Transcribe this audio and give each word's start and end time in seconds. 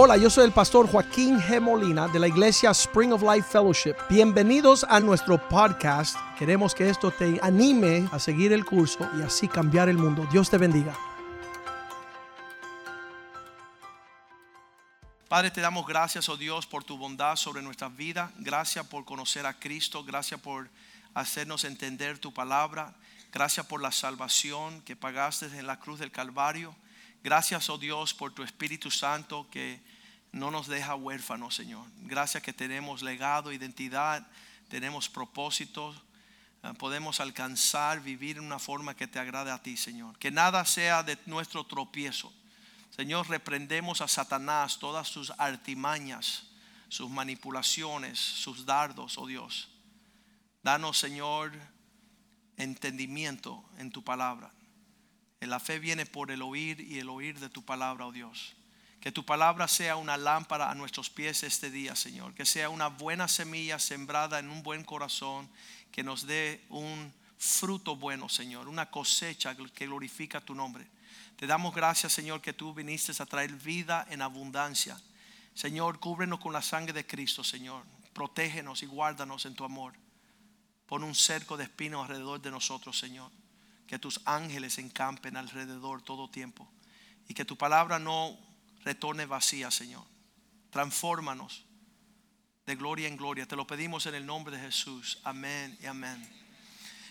Hola, 0.00 0.16
yo 0.16 0.30
soy 0.30 0.44
el 0.44 0.52
pastor 0.52 0.88
Joaquín 0.88 1.40
G. 1.40 1.60
Molina 1.60 2.06
de 2.06 2.20
la 2.20 2.28
iglesia 2.28 2.70
Spring 2.70 3.12
of 3.12 3.20
Life 3.20 3.48
Fellowship. 3.50 3.96
Bienvenidos 4.08 4.86
a 4.88 5.00
nuestro 5.00 5.48
podcast. 5.48 6.16
Queremos 6.38 6.72
que 6.72 6.88
esto 6.88 7.10
te 7.10 7.40
anime 7.42 8.08
a 8.12 8.20
seguir 8.20 8.52
el 8.52 8.64
curso 8.64 9.10
y 9.18 9.22
así 9.22 9.48
cambiar 9.48 9.88
el 9.88 9.98
mundo. 9.98 10.24
Dios 10.30 10.48
te 10.50 10.56
bendiga. 10.56 10.96
Padre, 15.28 15.50
te 15.50 15.60
damos 15.60 15.84
gracias, 15.84 16.28
oh 16.28 16.36
Dios, 16.36 16.64
por 16.64 16.84
tu 16.84 16.96
bondad 16.96 17.34
sobre 17.34 17.60
nuestras 17.60 17.96
vidas. 17.96 18.30
Gracias 18.38 18.86
por 18.86 19.04
conocer 19.04 19.46
a 19.46 19.58
Cristo. 19.58 20.04
Gracias 20.04 20.40
por 20.40 20.70
hacernos 21.12 21.64
entender 21.64 22.20
tu 22.20 22.32
palabra. 22.32 22.94
Gracias 23.32 23.66
por 23.66 23.82
la 23.82 23.90
salvación 23.90 24.80
que 24.82 24.94
pagaste 24.94 25.46
en 25.46 25.66
la 25.66 25.80
cruz 25.80 25.98
del 25.98 26.12
Calvario. 26.12 26.72
Gracias, 27.24 27.68
oh 27.68 27.78
Dios, 27.78 28.14
por 28.14 28.32
tu 28.32 28.44
Espíritu 28.44 28.92
Santo 28.92 29.48
que 29.50 29.80
no 30.38 30.50
nos 30.50 30.66
deja 30.68 30.94
huérfanos, 30.94 31.54
Señor. 31.54 31.86
Gracias 32.02 32.42
que 32.42 32.52
tenemos 32.52 33.02
legado, 33.02 33.52
identidad, 33.52 34.26
tenemos 34.68 35.08
propósitos. 35.08 35.96
eh, 36.62 36.72
Podemos 36.78 37.20
alcanzar, 37.20 38.00
vivir 38.00 38.38
en 38.38 38.44
una 38.44 38.58
forma 38.58 38.94
que 38.94 39.06
te 39.06 39.18
agrade 39.18 39.50
a 39.50 39.62
ti, 39.62 39.76
Señor. 39.76 40.18
Que 40.18 40.30
nada 40.30 40.64
sea 40.64 41.02
de 41.02 41.18
nuestro 41.26 41.64
tropiezo. 41.64 42.32
Señor, 42.96 43.28
reprendemos 43.28 44.00
a 44.00 44.08
Satanás 44.08 44.78
todas 44.78 45.08
sus 45.08 45.30
artimañas, 45.38 46.44
sus 46.88 47.10
manipulaciones, 47.10 48.18
sus 48.18 48.64
dardos, 48.64 49.18
oh 49.18 49.26
Dios. 49.26 49.68
Danos, 50.62 50.98
Señor, 50.98 51.52
entendimiento 52.56 53.64
en 53.78 53.90
tu 53.92 54.02
palabra. 54.02 54.50
La 55.40 55.60
fe 55.60 55.78
viene 55.78 56.04
por 56.04 56.30
el 56.30 56.42
oír 56.42 56.80
y 56.80 56.98
el 56.98 57.08
oír 57.08 57.38
de 57.38 57.48
tu 57.48 57.64
palabra, 57.64 58.06
oh 58.06 58.12
Dios. 58.12 58.56
Que 59.00 59.12
tu 59.12 59.24
palabra 59.24 59.68
sea 59.68 59.96
una 59.96 60.16
lámpara 60.16 60.70
a 60.70 60.74
nuestros 60.74 61.08
pies 61.08 61.42
este 61.44 61.70
día, 61.70 61.94
Señor. 61.94 62.34
Que 62.34 62.44
sea 62.44 62.68
una 62.68 62.88
buena 62.88 63.28
semilla 63.28 63.78
sembrada 63.78 64.38
en 64.38 64.50
un 64.50 64.62
buen 64.62 64.84
corazón. 64.84 65.48
Que 65.92 66.02
nos 66.02 66.26
dé 66.26 66.64
un 66.68 67.12
fruto 67.38 67.96
bueno, 67.96 68.28
Señor. 68.28 68.68
Una 68.68 68.90
cosecha 68.90 69.56
que 69.56 69.86
glorifica 69.86 70.40
tu 70.40 70.54
nombre. 70.54 70.86
Te 71.36 71.46
damos 71.46 71.72
gracias, 71.72 72.12
Señor, 72.12 72.40
que 72.40 72.52
tú 72.52 72.74
viniste 72.74 73.12
a 73.22 73.26
traer 73.26 73.52
vida 73.52 74.04
en 74.10 74.22
abundancia. 74.22 75.00
Señor, 75.54 76.00
cúbrenos 76.00 76.40
con 76.40 76.52
la 76.52 76.62
sangre 76.62 76.92
de 76.92 77.06
Cristo, 77.06 77.44
Señor. 77.44 77.84
Protégenos 78.12 78.82
y 78.82 78.86
guárdanos 78.86 79.46
en 79.46 79.54
tu 79.54 79.64
amor. 79.64 79.94
Pon 80.86 81.04
un 81.04 81.14
cerco 81.14 81.56
de 81.56 81.64
espinos 81.64 82.02
alrededor 82.02 82.40
de 82.40 82.50
nosotros, 82.50 82.98
Señor. 82.98 83.30
Que 83.86 84.00
tus 84.00 84.20
ángeles 84.24 84.78
encampen 84.78 85.36
alrededor 85.36 86.02
todo 86.02 86.28
tiempo. 86.28 86.68
Y 87.28 87.34
que 87.34 87.44
tu 87.44 87.56
palabra 87.56 88.00
no 88.00 88.36
retorne 88.88 89.26
vacía, 89.26 89.70
Señor. 89.70 90.06
Transfórmanos 90.70 91.66
de 92.64 92.74
gloria 92.74 93.06
en 93.06 93.18
gloria. 93.18 93.46
Te 93.46 93.54
lo 93.54 93.66
pedimos 93.66 94.06
en 94.06 94.14
el 94.14 94.24
nombre 94.24 94.56
de 94.56 94.62
Jesús. 94.62 95.20
Amén 95.24 95.76
y 95.82 95.84
amén. 95.86 96.26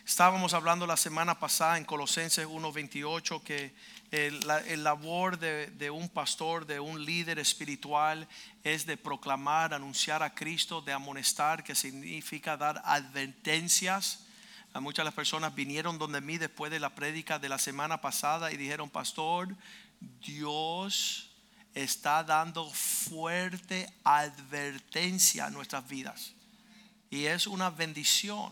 Estábamos 0.04 0.56
hablando 0.56 0.88
la 0.88 0.98
semana 0.98 1.38
pasada 1.40 1.78
en 1.78 1.86
Colosenses 1.86 2.48
1:28 2.48 3.44
que 3.44 3.76
el, 4.10 4.40
la- 4.48 4.62
el 4.62 4.84
labor 4.84 5.38
de, 5.38 5.68
de 5.68 5.92
un 5.92 6.10
pastor, 6.10 6.66
de 6.66 6.80
un 6.80 7.06
líder 7.06 7.38
espiritual, 7.38 8.28
es 8.64 8.88
de 8.88 8.98
proclamar, 8.98 9.76
anunciar 9.76 10.24
a 10.24 10.34
Cristo, 10.34 10.82
de 10.82 10.94
amonestar, 10.94 11.64
que 11.64 11.76
significa 11.76 12.58
dar 12.58 12.82
advertencias. 12.86 14.24
A 14.74 14.80
muchas 14.80 15.04
de 15.04 15.10
las 15.10 15.14
personas 15.14 15.54
vinieron 15.54 16.00
donde 16.00 16.22
mí 16.22 16.40
después 16.40 16.72
de 16.72 16.80
la 16.80 16.96
prédica 16.96 17.38
de 17.38 17.50
la 17.50 17.60
semana 17.60 18.02
pasada 18.02 18.52
y 18.52 18.58
dijeron, 18.58 18.90
pastor, 18.90 19.56
Dios 20.26 21.27
está 21.84 22.24
dando 22.24 22.70
fuerte 22.72 23.88
advertencia 24.04 25.46
a 25.46 25.50
nuestras 25.52 25.88
vidas. 25.88 26.34
Y 27.12 27.26
es 27.26 27.46
una 27.46 27.70
bendición 27.70 28.52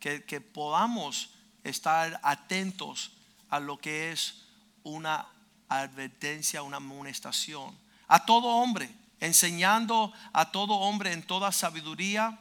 que, 0.00 0.24
que 0.24 0.40
podamos 0.40 1.34
estar 1.64 2.18
atentos 2.22 3.12
a 3.50 3.60
lo 3.60 3.78
que 3.78 4.10
es 4.10 4.46
una 4.84 5.26
advertencia, 5.68 6.62
una 6.62 6.78
amonestación. 6.78 7.76
A 8.08 8.24
todo 8.24 8.48
hombre, 8.48 8.90
enseñando 9.20 10.12
a 10.32 10.50
todo 10.50 10.74
hombre 10.74 11.12
en 11.12 11.22
toda 11.22 11.52
sabiduría, 11.52 12.38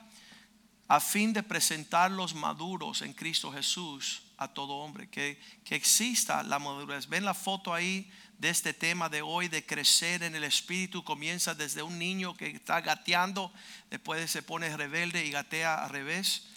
a 0.88 1.00
fin 1.00 1.34
de 1.34 1.44
presentarlos 1.44 2.36
maduros 2.36 3.02
en 3.02 3.14
Cristo 3.14 3.52
Jesús 3.52 4.24
a 4.38 4.48
todo 4.48 4.76
hombre. 4.76 5.10
Que, 5.10 5.40
que 5.64 5.76
exista 5.76 6.42
la 6.44 6.58
madurez. 6.58 7.08
Ven 7.08 7.26
la 7.26 7.34
foto 7.34 7.74
ahí 7.74 8.10
de 8.42 8.50
este 8.50 8.74
tema 8.74 9.08
de 9.08 9.22
hoy, 9.22 9.48
de 9.50 9.64
crecer 9.64 10.24
en 10.24 10.36
el 10.36 10.44
Espíritu. 10.44 11.04
Comienza 11.04 11.54
desde 11.54 11.84
un 11.84 12.00
niño 12.00 12.36
que 12.36 12.48
está 12.48 12.82
gateando, 12.82 13.54
después 13.92 14.32
se 14.32 14.42
pone 14.42 14.76
rebelde 14.76 15.24
y 15.24 15.30
gatea 15.30 15.84
al 15.86 15.92
revés 15.92 16.48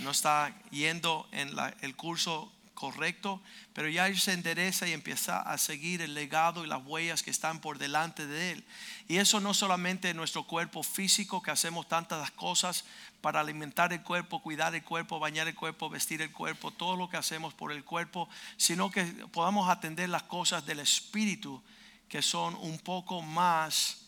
no 0.00 0.10
está 0.10 0.54
yendo 0.70 1.28
en 1.32 1.54
la- 1.54 1.74
el 1.82 1.94
curso 1.94 2.52
correcto, 2.76 3.42
pero 3.72 3.88
ya 3.88 4.06
él 4.06 4.20
se 4.20 4.32
endereza 4.32 4.86
y 4.86 4.92
empieza 4.92 5.40
a 5.40 5.58
seguir 5.58 6.02
el 6.02 6.14
legado 6.14 6.64
y 6.64 6.68
las 6.68 6.84
huellas 6.86 7.24
que 7.24 7.32
están 7.32 7.60
por 7.60 7.78
delante 7.78 8.28
de 8.28 8.52
él. 8.52 8.64
Y 9.08 9.16
eso 9.16 9.40
no 9.40 9.54
solamente 9.54 10.10
en 10.10 10.16
nuestro 10.16 10.44
cuerpo 10.44 10.84
físico, 10.84 11.42
que 11.42 11.50
hacemos 11.50 11.88
tantas 11.88 12.30
cosas 12.30 12.84
para 13.20 13.40
alimentar 13.40 13.92
el 13.92 14.02
cuerpo, 14.02 14.40
cuidar 14.40 14.74
el 14.76 14.84
cuerpo, 14.84 15.18
bañar 15.18 15.48
el 15.48 15.56
cuerpo, 15.56 15.90
vestir 15.90 16.22
el 16.22 16.30
cuerpo, 16.30 16.70
todo 16.70 16.94
lo 16.94 17.08
que 17.08 17.16
hacemos 17.16 17.54
por 17.54 17.72
el 17.72 17.82
cuerpo, 17.82 18.28
sino 18.56 18.92
que 18.92 19.04
podamos 19.32 19.68
atender 19.68 20.08
las 20.08 20.22
cosas 20.22 20.64
del 20.64 20.78
espíritu 20.78 21.60
que 22.08 22.22
son 22.22 22.54
un 22.56 22.78
poco 22.78 23.22
más 23.22 24.02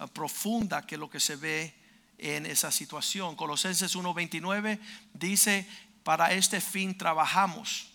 eh, 0.00 0.06
profundas 0.12 0.86
que 0.86 0.96
lo 0.96 1.08
que 1.08 1.20
se 1.20 1.36
ve 1.36 1.74
en 2.18 2.46
esa 2.46 2.70
situación. 2.70 3.36
Colosenses 3.36 3.94
1:29 3.94 4.80
dice, 5.12 5.68
para 6.02 6.32
este 6.32 6.60
fin 6.60 6.96
trabajamos, 6.96 7.93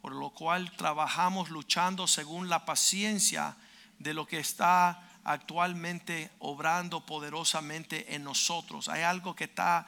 por 0.00 0.12
lo 0.12 0.30
cual 0.30 0.70
trabajamos 0.76 1.50
luchando 1.50 2.06
según 2.06 2.48
la 2.48 2.64
paciencia 2.64 3.56
de 3.98 4.14
lo 4.14 4.26
que 4.26 4.38
está 4.38 5.08
actualmente 5.24 6.30
obrando 6.38 7.04
poderosamente 7.04 8.14
en 8.14 8.24
nosotros. 8.24 8.88
Hay 8.88 9.02
algo 9.02 9.34
que 9.34 9.44
está 9.44 9.86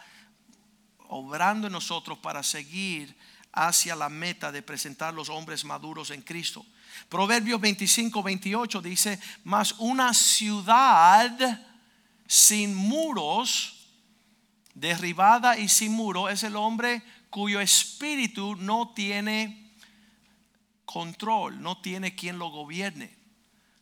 obrando 1.09 1.67
en 1.67 1.73
nosotros 1.73 2.19
para 2.19 2.43
seguir 2.43 3.17
hacia 3.53 3.97
la 3.97 4.09
meta 4.09 4.53
de 4.53 4.63
presentar 4.63 5.15
los 5.15 5.29
hombres 5.29 5.65
maduros 5.65 6.11
en 6.11 6.23
Cristo. 6.23 6.65
Proverbios 7.09 7.61
25, 7.61 8.23
28 8.23 8.83
dice, 8.83 9.21
mas 9.45 9.75
una 9.79 10.13
ciudad 10.15 11.61
sin 12.27 12.75
muros, 12.75 13.89
derribada 14.75 15.59
y 15.59 15.69
sin 15.69 15.93
muro, 15.93 16.29
es 16.29 16.43
el 16.43 16.57
hombre 16.57 17.03
cuyo 17.29 17.61
espíritu 17.61 18.57
no 18.57 18.93
tiene 18.95 19.70
control, 20.91 21.63
no 21.63 21.79
tiene 21.79 22.17
quien 22.17 22.41
lo 22.41 22.49
gobierne. 22.49 23.17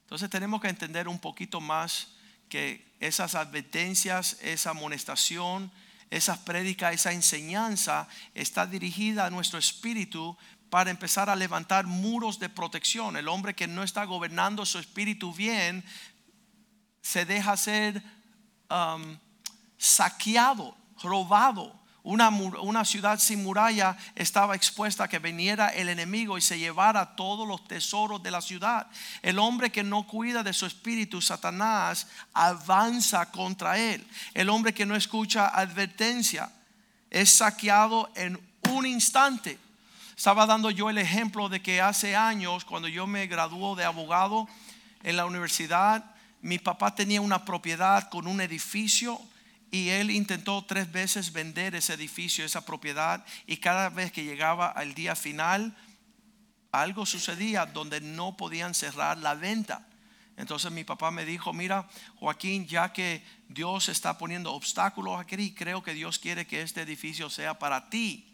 Entonces 0.03 0.29
tenemos 0.29 0.61
que 0.61 0.69
entender 0.69 1.09
un 1.09 1.19
poquito 1.19 1.59
más 1.59 2.09
que 2.51 2.87
esas 3.01 3.35
advertencias, 3.35 4.37
esa 4.43 4.71
amonestación, 4.71 5.73
esas 6.11 6.37
prédicas, 6.41 6.93
esa 6.93 7.15
enseñanza 7.15 8.09
está 8.35 8.67
dirigida 8.67 9.25
a 9.25 9.31
nuestro 9.31 9.59
espíritu 9.59 10.37
para 10.69 10.91
empezar 10.91 11.31
a 11.31 11.37
levantar 11.37 11.87
muros 11.87 12.39
de 12.39 12.51
protección. 12.51 13.17
El 13.17 13.29
hombre 13.29 13.55
que 13.55 13.67
no 13.67 13.83
está 13.83 14.05
gobernando 14.05 14.67
su 14.67 14.79
espíritu 14.79 15.33
bien 15.33 15.83
se 17.01 17.25
deja 17.25 17.57
ser 17.57 18.03
um, 18.69 19.17
saqueado, 19.79 20.77
robado. 21.03 21.75
Una, 22.09 22.31
una 22.31 22.87
ciudad 22.87 23.19
sin 23.19 23.43
muralla 23.43 23.95
estaba 24.15 24.57
expuesta 24.57 25.05
a 25.05 25.09
que 25.09 25.19
viniera 25.19 25.69
el 25.69 25.91
enemigo 25.91 26.39
y 26.39 26.41
se 26.41 26.59
llevara 26.59 27.15
todos 27.15 27.47
los 27.47 27.69
tesoros 27.69 28.23
de 28.23 28.31
la 28.31 28.41
ciudad. 28.41 28.87
El 29.21 29.39
hombre 29.39 29.71
que 29.71 29.83
no 29.83 30.07
cuida 30.07 30.43
de 30.43 30.55
su 30.55 30.65
espíritu, 30.65 31.21
Satanás, 31.21 32.07
avanza 32.33 33.31
contra 33.31 33.79
él. 33.79 34.07
El 34.33 34.49
hombre 34.49 34.73
que 34.73 34.87
no 34.87 34.97
escucha 34.97 35.49
advertencia 35.49 36.51
es 37.11 37.29
saqueado 37.29 38.11
en 38.15 38.41
un 38.71 38.87
instante. 38.87 39.59
Estaba 40.17 40.47
dando 40.47 40.71
yo 40.71 40.89
el 40.89 40.97
ejemplo 40.97 41.51
de 41.51 41.61
que 41.61 41.83
hace 41.83 42.17
años, 42.17 42.65
cuando 42.65 42.89
yo 42.89 43.07
me 43.07 43.27
graduó 43.27 43.77
de 43.77 43.85
abogado 43.85 44.49
en 45.03 45.19
la 45.19 45.27
universidad, 45.27 46.07
mi 46.41 46.59
papá 46.59 46.95
tenía 46.95 47.21
una 47.21 47.45
propiedad 47.45 48.09
con 48.09 48.27
un 48.27 48.41
edificio 48.41 49.21
y 49.71 49.91
él 49.91 50.11
intentó 50.11 50.65
tres 50.65 50.91
veces 50.91 51.33
vender 51.33 51.75
ese 51.75 51.95
edificio, 51.95 52.45
esa 52.45 52.65
propiedad, 52.65 53.25
y 53.47 53.59
cada 53.59 53.91
vez 53.91 54.13
que 54.13 54.25
llegaba 54.25 54.69
al 54.69 54.95
día 54.95 55.15
final, 55.15 55.77
algo 56.73 57.07
sucedía 57.07 57.67
donde 57.67 58.01
no 58.01 58.37
podían 58.37 58.75
cerrar 58.75 59.19
la 59.19 59.35
venta. 59.35 59.87
Entonces 60.37 60.71
mi 60.71 60.85
papá 60.85 61.11
me 61.11 61.25
dijo, 61.25 61.53
mira, 61.53 61.89
Joaquín, 62.17 62.67
ya 62.67 62.93
que 62.93 63.25
Dios 63.49 63.89
está 63.89 64.17
poniendo 64.17 64.53
obstáculos 64.55 65.19
aquí, 65.19 65.53
creo 65.53 65.83
que 65.83 65.95
Dios 65.95 66.19
quiere 66.19 66.47
que 66.47 66.63
este 66.63 66.83
edificio 66.83 67.29
sea 67.29 67.59
para 67.59 67.91
ti. 67.91 68.25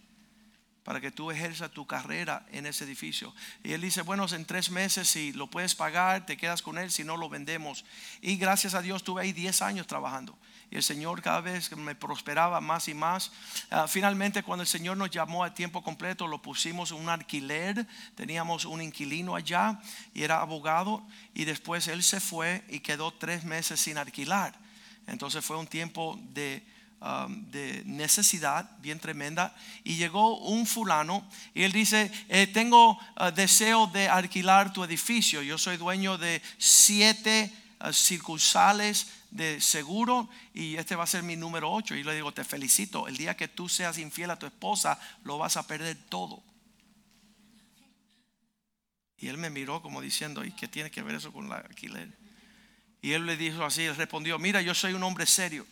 para 0.85 1.01
que 1.01 1.11
tú 1.11 1.31
ejerzas 1.31 1.71
tu 1.71 1.87
carrera 1.87 2.45
en 2.53 2.67
ese 2.67 2.85
edificio. 2.85 3.35
Y 3.63 3.73
él 3.73 3.81
dice, 3.81 4.03
bueno, 4.03 4.27
en 4.31 4.45
tres 4.45 4.71
meses 4.71 5.09
si 5.09 5.33
lo 5.33 5.49
puedes 5.49 5.75
pagar, 5.75 6.27
te 6.27 6.37
quedas 6.37 6.61
con 6.61 6.77
él, 6.77 6.91
si 6.91 7.05
no 7.05 7.17
lo 7.17 7.31
vendemos. 7.31 7.87
Y 8.21 8.37
gracias 8.37 8.75
a 8.75 8.83
Dios 8.83 9.03
tuve 9.03 9.23
ahí 9.23 9.33
10 9.33 9.63
años 9.63 9.87
trabajando. 9.87 10.39
Y 10.71 10.77
el 10.77 10.83
Señor 10.83 11.23
cada 11.23 11.41
vez 11.41 11.75
me 11.77 11.95
prosperaba 11.95 12.61
más 12.61 12.89
y 12.89 12.95
más. 12.95 13.33
Ah, 13.71 13.87
finalmente 13.89 14.43
cuando 14.43 14.63
el 14.63 14.69
Señor 14.69 14.97
nos 14.97 15.11
llamó 15.11 15.45
a 15.45 15.55
tiempo 15.55 15.83
completo, 15.83 16.27
lo 16.27 16.43
pusimos 16.43 16.91
en 16.91 16.99
un 16.99 17.09
alquiler. 17.09 17.87
Teníamos 18.15 18.65
un 18.65 18.83
inquilino 18.83 19.35
allá 19.35 19.81
y 20.13 20.23
era 20.23 20.41
abogado. 20.41 21.07
Y 21.35 21.45
después 21.45 21.89
él 21.89 22.03
se 22.03 22.21
fue 22.21 22.65
y 22.69 22.81
quedó 22.81 23.13
tres 23.13 23.45
meses 23.45 23.81
sin 23.81 23.99
alquilar. 23.99 24.55
Entonces 25.07 25.45
fue 25.45 25.57
un 25.57 25.67
tiempo 25.67 26.19
de 26.33 26.65
Um, 27.07 27.51
de 27.51 27.83
necesidad 27.85 28.67
bien 28.79 28.99
tremenda 28.99 29.55
y 29.83 29.97
llegó 29.97 30.39
un 30.39 30.65
fulano 30.65 31.29
y 31.53 31.65
él 31.65 31.71
dice, 31.71 32.11
eh, 32.31 32.47
tengo 32.47 32.93
uh, 32.93 33.31
deseo 33.35 33.87
de 33.89 34.09
alquilar 34.09 34.73
tu 34.73 34.83
edificio, 34.83 35.43
yo 35.43 35.59
soy 35.59 35.77
dueño 35.77 36.17
de 36.17 36.41
siete 36.57 37.53
uh, 37.81 37.93
circunsales 37.93 39.09
de 39.31 39.61
seguro 39.61 40.29
y 40.53 40.77
este 40.77 40.97
va 40.97 41.05
a 41.05 41.09
ser 41.09 41.23
mi 41.23 41.37
número 41.37 41.71
ocho 41.71 41.95
y 41.95 42.03
le 42.03 42.15
digo, 42.15 42.33
te 42.33 42.45
felicito, 42.45 43.09
el 43.09 43.17
día 43.17 43.37
que 43.37 43.49
tú 43.49 43.69
seas 43.69 43.99
infiel 43.99 44.31
a 44.31 44.39
tu 44.39 44.47
esposa 44.47 44.99
lo 45.23 45.39
vas 45.39 45.57
a 45.57 45.67
perder 45.67 45.97
todo. 46.09 46.43
Y 49.19 49.29
él 49.29 49.39
me 49.39 49.51
miró 49.51 49.81
como 49.81 50.01
diciendo, 50.01 50.45
¿y 50.45 50.53
qué 50.53 50.69
tiene 50.69 50.91
que 50.91 51.03
ver 51.03 51.15
eso 51.15 51.33
con 51.33 51.49
la 51.49 51.57
alquiler? 51.57 52.17
Y 53.01 53.13
él 53.13 53.27
le 53.27 53.37
dijo 53.37 53.65
así, 53.65 53.89
respondió, 53.91 54.39
mira, 54.39 54.63
yo 54.63 54.75
soy 54.75 54.93
un 54.95 55.03
hombre 55.03 55.27
serio 55.27 55.67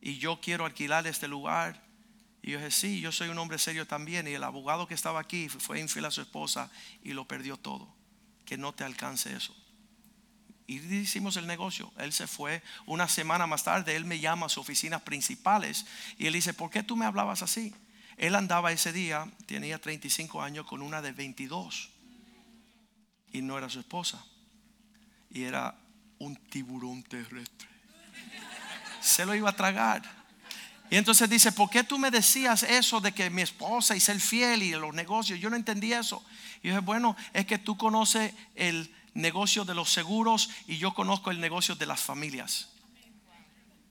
y 0.00 0.18
yo 0.18 0.40
quiero 0.40 0.66
alquilar 0.66 1.06
este 1.06 1.28
lugar. 1.28 1.82
Y 2.42 2.50
yo 2.50 2.58
dije, 2.58 2.70
sí, 2.70 3.00
yo 3.00 3.10
soy 3.10 3.28
un 3.30 3.38
hombre 3.38 3.58
serio 3.58 3.86
también. 3.86 4.28
Y 4.28 4.32
el 4.32 4.44
abogado 4.44 4.86
que 4.86 4.92
estaba 4.94 5.18
aquí 5.18 5.48
fue 5.48 5.80
infiel 5.80 6.04
a 6.04 6.10
su 6.10 6.20
esposa 6.20 6.70
y 7.02 7.14
lo 7.14 7.26
perdió 7.26 7.56
todo. 7.56 7.88
Que 8.44 8.58
no 8.58 8.74
te 8.74 8.84
alcance 8.84 9.34
eso. 9.34 9.56
Y 10.66 10.76
hicimos 10.94 11.36
el 11.36 11.46
negocio. 11.46 11.92
Él 11.98 12.12
se 12.12 12.26
fue. 12.26 12.62
Una 12.86 13.08
semana 13.08 13.46
más 13.46 13.64
tarde, 13.64 13.96
él 13.96 14.04
me 14.04 14.20
llama 14.20 14.46
a 14.46 14.48
sus 14.48 14.58
oficinas 14.58 15.02
principales 15.02 15.86
y 16.18 16.26
él 16.26 16.32
dice, 16.32 16.54
¿por 16.54 16.70
qué 16.70 16.82
tú 16.82 16.96
me 16.96 17.04
hablabas 17.04 17.42
así? 17.42 17.74
Él 18.16 18.34
andaba 18.34 18.72
ese 18.72 18.92
día, 18.92 19.28
tenía 19.46 19.80
35 19.80 20.40
años, 20.40 20.66
con 20.66 20.82
una 20.82 21.02
de 21.02 21.12
22. 21.12 21.90
Y 23.32 23.42
no 23.42 23.58
era 23.58 23.68
su 23.68 23.80
esposa. 23.80 24.24
Y 25.30 25.42
era 25.42 25.76
un 26.18 26.36
tiburón 26.36 27.02
terrestre 27.02 27.74
se 29.04 29.26
lo 29.26 29.34
iba 29.34 29.50
a 29.50 29.56
tragar. 29.56 30.02
Y 30.90 30.96
entonces 30.96 31.28
dice, 31.28 31.52
¿por 31.52 31.70
qué 31.70 31.84
tú 31.84 31.98
me 31.98 32.10
decías 32.10 32.62
eso 32.62 33.00
de 33.00 33.12
que 33.12 33.30
mi 33.30 33.42
esposa 33.42 33.96
y 33.96 34.00
ser 34.00 34.20
fiel 34.20 34.62
y 34.62 34.72
los 34.72 34.94
negocios? 34.94 35.38
Yo 35.38 35.50
no 35.50 35.56
entendí 35.56 35.92
eso. 35.92 36.24
Y 36.62 36.68
yo 36.68 36.74
dije, 36.74 36.80
bueno, 36.80 37.16
es 37.32 37.46
que 37.46 37.58
tú 37.58 37.76
conoces 37.76 38.32
el 38.54 38.92
negocio 39.14 39.64
de 39.64 39.74
los 39.74 39.90
seguros 39.90 40.50
y 40.66 40.78
yo 40.78 40.92
conozco 40.92 41.30
el 41.30 41.40
negocio 41.40 41.74
de 41.74 41.86
las 41.86 42.00
familias. 42.00 42.68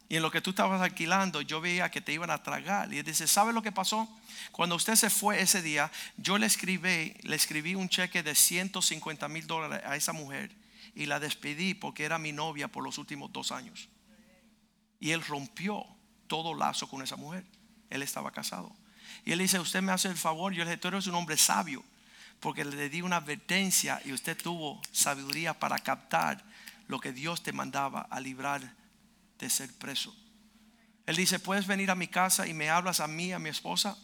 Y 0.09 0.17
en 0.17 0.21
lo 0.21 0.29
que 0.29 0.41
tú 0.41 0.51
estabas 0.51 0.81
alquilando, 0.81 1.41
yo 1.41 1.59
veía 1.59 1.89
que 1.89 2.01
te 2.01 2.13
iban 2.13 2.29
a 2.29 2.43
tragar. 2.43 2.93
Y 2.93 2.99
él 2.99 3.05
dice, 3.05 3.27
¿sabe 3.27 3.51
lo 3.51 3.63
que 3.63 3.71
pasó? 3.71 4.07
Cuando 4.51 4.75
usted 4.75 4.95
se 4.95 5.09
fue 5.09 5.41
ese 5.41 5.61
día, 5.61 5.91
yo 6.17 6.37
le 6.37 6.45
escribí, 6.45 7.15
le 7.23 7.35
escribí 7.35 7.73
un 7.73 7.89
cheque 7.89 8.21
de 8.21 8.35
150 8.35 9.27
mil 9.27 9.47
dólares 9.47 9.81
a 9.85 9.95
esa 9.95 10.13
mujer 10.13 10.51
y 10.93 11.07
la 11.07 11.19
despedí 11.19 11.73
porque 11.73 12.03
era 12.03 12.19
mi 12.19 12.31
novia 12.31 12.67
por 12.67 12.83
los 12.83 12.97
últimos 12.97 13.31
dos 13.31 13.51
años. 13.51 13.89
Y 14.99 15.11
él 15.11 15.23
rompió 15.23 15.85
todo 16.27 16.53
lazo 16.53 16.87
con 16.87 17.01
esa 17.01 17.15
mujer. 17.15 17.43
Él 17.89 18.03
estaba 18.03 18.31
casado. 18.31 18.71
Y 19.25 19.31
él 19.31 19.39
dice, 19.39 19.59
usted 19.59 19.81
me 19.81 19.91
hace 19.91 20.09
el 20.09 20.17
favor. 20.17 20.53
Yo 20.53 20.63
le 20.63 20.71
dije, 20.71 20.77
tú 20.77 20.89
eres 20.89 21.07
un 21.07 21.15
hombre 21.15 21.37
sabio. 21.37 21.83
Porque 22.43 22.65
le 22.65 22.89
di 22.89 23.01
una 23.01 23.15
advertencia 23.15 24.01
y 24.03 24.11
usted 24.11 24.37
tuvo 24.37 24.81
sabiduría 24.91 25.57
para 25.57 25.79
captar 25.79 26.43
lo 26.87 26.99
que 26.99 27.13
Dios 27.13 27.41
te 27.41 27.53
mandaba 27.53 28.01
a 28.01 28.19
librar 28.19 28.75
de 29.39 29.49
ser 29.49 29.73
preso. 29.73 30.13
Él 31.05 31.15
dice, 31.15 31.39
puedes 31.39 31.67
venir 31.67 31.89
a 31.89 31.95
mi 31.95 32.09
casa 32.09 32.45
y 32.45 32.53
me 32.53 32.69
hablas 32.69 32.99
a 32.99 33.07
mí, 33.07 33.31
a 33.31 33.39
mi 33.39 33.47
esposa 33.49 33.97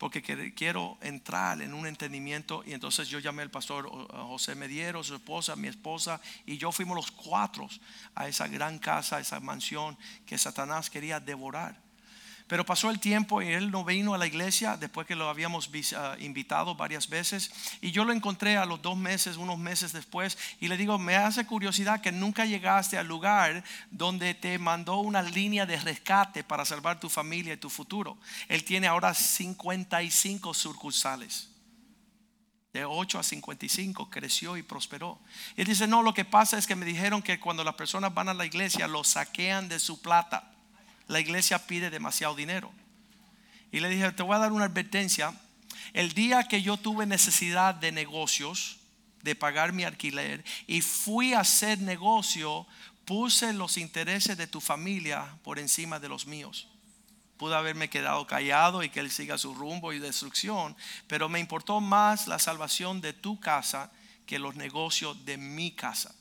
porque 0.00 0.22
quiero 0.54 0.96
entrar 1.02 1.60
en 1.60 1.74
un 1.74 1.86
entendimiento. 1.86 2.62
Y 2.64 2.72
entonces 2.72 3.08
yo 3.08 3.18
llamé 3.18 3.42
al 3.42 3.50
pastor 3.50 3.86
José 4.10 4.54
Mediero, 4.54 5.04
su 5.04 5.14
esposa, 5.14 5.56
mi 5.56 5.68
esposa, 5.68 6.22
y 6.46 6.56
yo 6.56 6.72
fuimos 6.72 6.96
los 6.96 7.10
cuatro 7.10 7.68
a 8.14 8.26
esa 8.26 8.48
gran 8.48 8.78
casa, 8.78 9.16
a 9.16 9.20
esa 9.20 9.40
mansión 9.40 9.98
que 10.24 10.38
Satanás 10.38 10.88
quería 10.88 11.20
devorar. 11.20 11.89
Pero 12.50 12.66
pasó 12.66 12.90
el 12.90 12.98
tiempo 12.98 13.40
y 13.40 13.46
él 13.46 13.70
no 13.70 13.84
vino 13.84 14.12
a 14.12 14.18
la 14.18 14.26
iglesia 14.26 14.76
después 14.76 15.06
que 15.06 15.14
lo 15.14 15.28
habíamos 15.28 15.70
ah, 15.96 16.16
invitado 16.18 16.74
varias 16.74 17.08
veces. 17.08 17.52
Y 17.80 17.92
yo 17.92 18.04
lo 18.04 18.12
encontré 18.12 18.56
a 18.56 18.64
los 18.64 18.82
dos 18.82 18.96
meses, 18.96 19.36
unos 19.36 19.56
meses 19.56 19.92
después. 19.92 20.36
Y 20.58 20.66
le 20.66 20.76
digo, 20.76 20.98
me 20.98 21.14
hace 21.14 21.46
curiosidad 21.46 22.00
que 22.00 22.10
nunca 22.10 22.44
llegaste 22.46 22.98
al 22.98 23.06
lugar 23.06 23.62
donde 23.92 24.34
te 24.34 24.58
mandó 24.58 24.96
una 24.96 25.22
línea 25.22 25.64
de 25.64 25.76
rescate 25.76 26.42
para 26.42 26.64
salvar 26.64 26.98
tu 26.98 27.08
familia 27.08 27.54
y 27.54 27.56
tu 27.56 27.70
futuro. 27.70 28.18
Él 28.48 28.64
tiene 28.64 28.88
ahora 28.88 29.14
55 29.14 30.52
sucursales. 30.52 31.50
De 32.72 32.84
8 32.84 33.20
a 33.20 33.22
55 33.22 34.10
creció 34.10 34.56
y 34.56 34.64
prosperó. 34.64 35.20
Él 35.54 35.66
dice, 35.66 35.86
no, 35.86 36.02
lo 36.02 36.14
que 36.14 36.24
pasa 36.24 36.58
es 36.58 36.66
que 36.66 36.74
me 36.74 36.84
dijeron 36.84 37.22
que 37.22 37.38
cuando 37.38 37.62
las 37.62 37.74
personas 37.74 38.12
van 38.12 38.28
a 38.28 38.34
la 38.34 38.44
iglesia 38.44 38.88
lo 38.88 39.04
saquean 39.04 39.68
de 39.68 39.78
su 39.78 40.02
plata 40.02 40.50
la 41.10 41.18
iglesia 41.18 41.66
pide 41.66 41.90
demasiado 41.90 42.36
dinero. 42.36 42.70
Y 43.72 43.80
le 43.80 43.88
dije, 43.88 44.12
te 44.12 44.22
voy 44.22 44.36
a 44.36 44.38
dar 44.38 44.52
una 44.52 44.66
advertencia. 44.66 45.34
El 45.92 46.12
día 46.12 46.44
que 46.44 46.62
yo 46.62 46.76
tuve 46.76 47.04
necesidad 47.04 47.74
de 47.74 47.90
negocios, 47.90 48.78
de 49.22 49.34
pagar 49.34 49.72
mi 49.72 49.82
alquiler, 49.82 50.44
y 50.68 50.82
fui 50.82 51.34
a 51.34 51.40
hacer 51.40 51.80
negocio, 51.80 52.64
puse 53.04 53.52
los 53.52 53.76
intereses 53.76 54.36
de 54.36 54.46
tu 54.46 54.60
familia 54.60 55.36
por 55.42 55.58
encima 55.58 55.98
de 55.98 56.08
los 56.08 56.26
míos. 56.26 56.68
Pude 57.38 57.56
haberme 57.56 57.90
quedado 57.90 58.24
callado 58.28 58.84
y 58.84 58.88
que 58.88 59.00
él 59.00 59.10
siga 59.10 59.36
su 59.36 59.52
rumbo 59.52 59.92
y 59.92 59.98
destrucción, 59.98 60.76
pero 61.08 61.28
me 61.28 61.40
importó 61.40 61.80
más 61.80 62.28
la 62.28 62.38
salvación 62.38 63.00
de 63.00 63.14
tu 63.14 63.40
casa 63.40 63.90
que 64.26 64.38
los 64.38 64.54
negocios 64.54 65.24
de 65.24 65.38
mi 65.38 65.72
casa. 65.72 66.14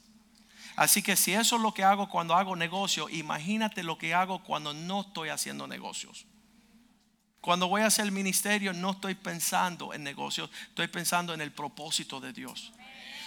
Así 0.80 1.02
que 1.02 1.18
si 1.18 1.34
eso 1.34 1.58
es 1.58 1.62
lo 1.62 1.74
que 1.74 1.84
hago 1.84 2.08
cuando 2.08 2.34
hago 2.36 2.56
negocio, 2.56 3.10
imagínate 3.10 3.84
lo 3.84 3.98
que 3.98 4.14
hago 4.14 4.42
cuando 4.42 4.74
no 4.74 5.02
estoy 5.02 5.28
haciendo 5.28 5.68
negocios. 5.68 6.26
Cuando 7.42 7.68
voy 7.68 7.82
a 7.82 7.88
hacer 7.88 8.06
el 8.06 8.14
ministerio 8.14 8.72
no 8.72 8.92
estoy 8.92 9.16
pensando 9.16 9.94
en 9.94 10.06
negocios, 10.06 10.50
estoy 10.70 10.88
pensando 10.88 11.34
en 11.34 11.42
el 11.42 11.52
propósito 11.52 12.22
de 12.22 12.32
Dios. 12.32 12.72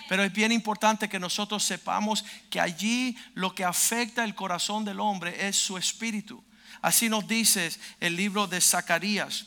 Pero 0.08 0.24
es 0.24 0.32
bien 0.32 0.50
importante 0.50 1.10
que 1.10 1.20
nosotros 1.20 1.62
sepamos 1.62 2.24
que 2.48 2.58
allí 2.58 3.18
lo 3.34 3.54
que 3.54 3.66
afecta 3.66 4.24
el 4.24 4.34
corazón 4.34 4.86
del 4.86 4.98
hombre 4.98 5.46
es 5.46 5.54
su 5.54 5.76
espíritu. 5.76 6.42
Así 6.80 7.10
nos 7.10 7.28
dice 7.28 7.70
el 8.00 8.16
libro 8.16 8.46
de 8.46 8.62
Zacarías 8.62 9.44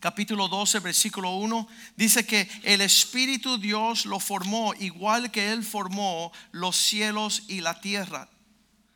capítulo 0.00 0.48
12, 0.48 0.80
versículo 0.80 1.30
1, 1.36 1.68
dice 1.94 2.26
que 2.26 2.48
el 2.62 2.80
Espíritu 2.80 3.58
Dios 3.58 4.06
lo 4.06 4.18
formó 4.18 4.74
igual 4.80 5.30
que 5.30 5.52
Él 5.52 5.62
formó 5.62 6.32
los 6.50 6.76
cielos 6.76 7.44
y 7.48 7.60
la 7.60 7.80
tierra. 7.80 8.28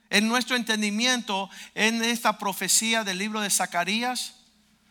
En 0.08 0.26
nuestro 0.28 0.56
entendimiento, 0.56 1.50
en 1.75 2.02
esta 2.02 2.38
profecía 2.38 3.04
del 3.04 3.18
libro 3.18 3.40
de 3.40 3.50
Zacarías, 3.50 4.34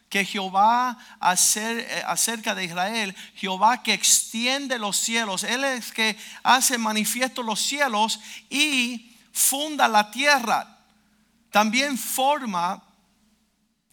que 0.08 0.26
Jehová 0.26 1.00
hacer, 1.20 1.80
eh, 1.80 2.04
acerca 2.06 2.54
de 2.54 2.66
Israel, 2.66 3.16
Jehová 3.34 3.82
que 3.82 3.94
extiende 3.94 4.78
los 4.78 4.98
cielos, 4.98 5.44
Él 5.44 5.64
es 5.64 5.92
que 5.92 6.16
hace 6.44 6.78
manifiesto 6.78 7.42
los 7.42 7.60
cielos 7.60 8.20
y 8.52 9.18
funda 9.32 9.88
la 9.88 10.12
tierra. 10.12 10.78
También 11.50 11.98
forma 11.98 12.84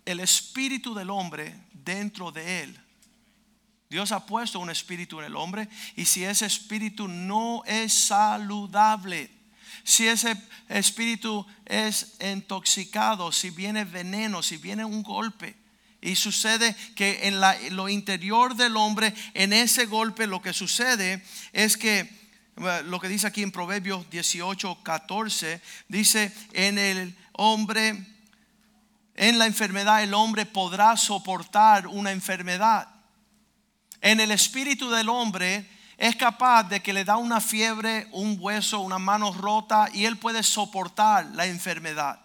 el 0.05 0.21
espíritu 0.21 0.95
del 0.95 1.09
hombre 1.09 1.70
dentro 1.85 2.33
de 2.33 2.63
él. 2.63 2.81
Dios 3.89 4.13
ha 4.13 4.25
puesto 4.25 4.61
un 4.61 4.71
espíritu 4.71 5.19
en 5.19 5.27
el 5.27 5.37
hombre 5.37 5.69
y 5.97 6.05
si 6.05 6.25
ese 6.25 6.47
espíritu 6.47 7.09
no 7.09 7.63
es 7.67 7.93
saludable, 7.93 9.31
si 9.83 10.07
ese 10.07 10.37
espíritu 10.69 11.45
es 11.67 12.15
intoxicado, 12.21 13.33
si 13.33 13.51
viene 13.51 13.85
veneno, 13.85 14.43
si 14.43 14.59
viene 14.59 14.85
un 14.85 15.03
golpe, 15.03 15.57
y 16.01 16.17
sucede 16.17 16.75
que 16.95 17.29
en, 17.29 17.41
lo 17.77 17.89
interior 17.89 18.57
del 18.57 18.77
hombre, 18.77 19.13
en 19.35 19.53
ese 19.53 19.87
golpe, 19.87 20.27
lo 20.27 20.41
que 20.41 20.53
sucede 20.53 21.23
es 21.53 21.77
que 21.77 22.09
lo 22.85 23.01
que 23.01 23.09
dice 23.09 23.27
aquí 23.27 23.43
en 23.43 23.53
Proverbios 23.53 24.09
18, 24.11 24.83
14, 24.83 25.61
dice, 25.89 26.33
en 26.53 26.79
el 26.79 27.17
hombre 27.33 28.07
en 29.15 29.39
la 29.39 29.47
enfermedad 29.47 30.03
el 30.03 30.15
hombre 30.15 30.47
podrá 30.47 30.97
soportar 30.97 31.87
una 31.87 32.13
enfermedad. 32.13 32.89
En 34.01 34.21
el 34.21 34.31
espíritu 34.31 34.91
del 34.91 35.09
hombre 35.09 35.69
es 35.99 36.17
capaz 36.17 36.65
de 36.65 36.81
que 36.81 36.93
le 36.93 37.05
da 37.05 37.17
una 37.17 37.41
fiebre, 37.41 38.09
un 38.13 38.37
hueso, 38.41 38.81
una 38.81 38.99
mano 38.99 39.33
rota 39.33 39.89
y 39.93 40.07
él 40.07 40.17
puede 40.17 40.43
soportar 40.43 41.27
la 41.35 41.47
enfermedad. 41.47 42.21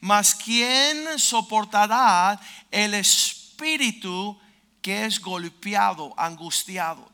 Mas 0.00 0.34
¿quién 0.34 1.18
soportará 1.18 2.40
el 2.70 2.94
espíritu 2.94 4.38
que 4.80 5.04
es 5.04 5.20
golpeado, 5.20 6.14
angustiado. 6.16 7.10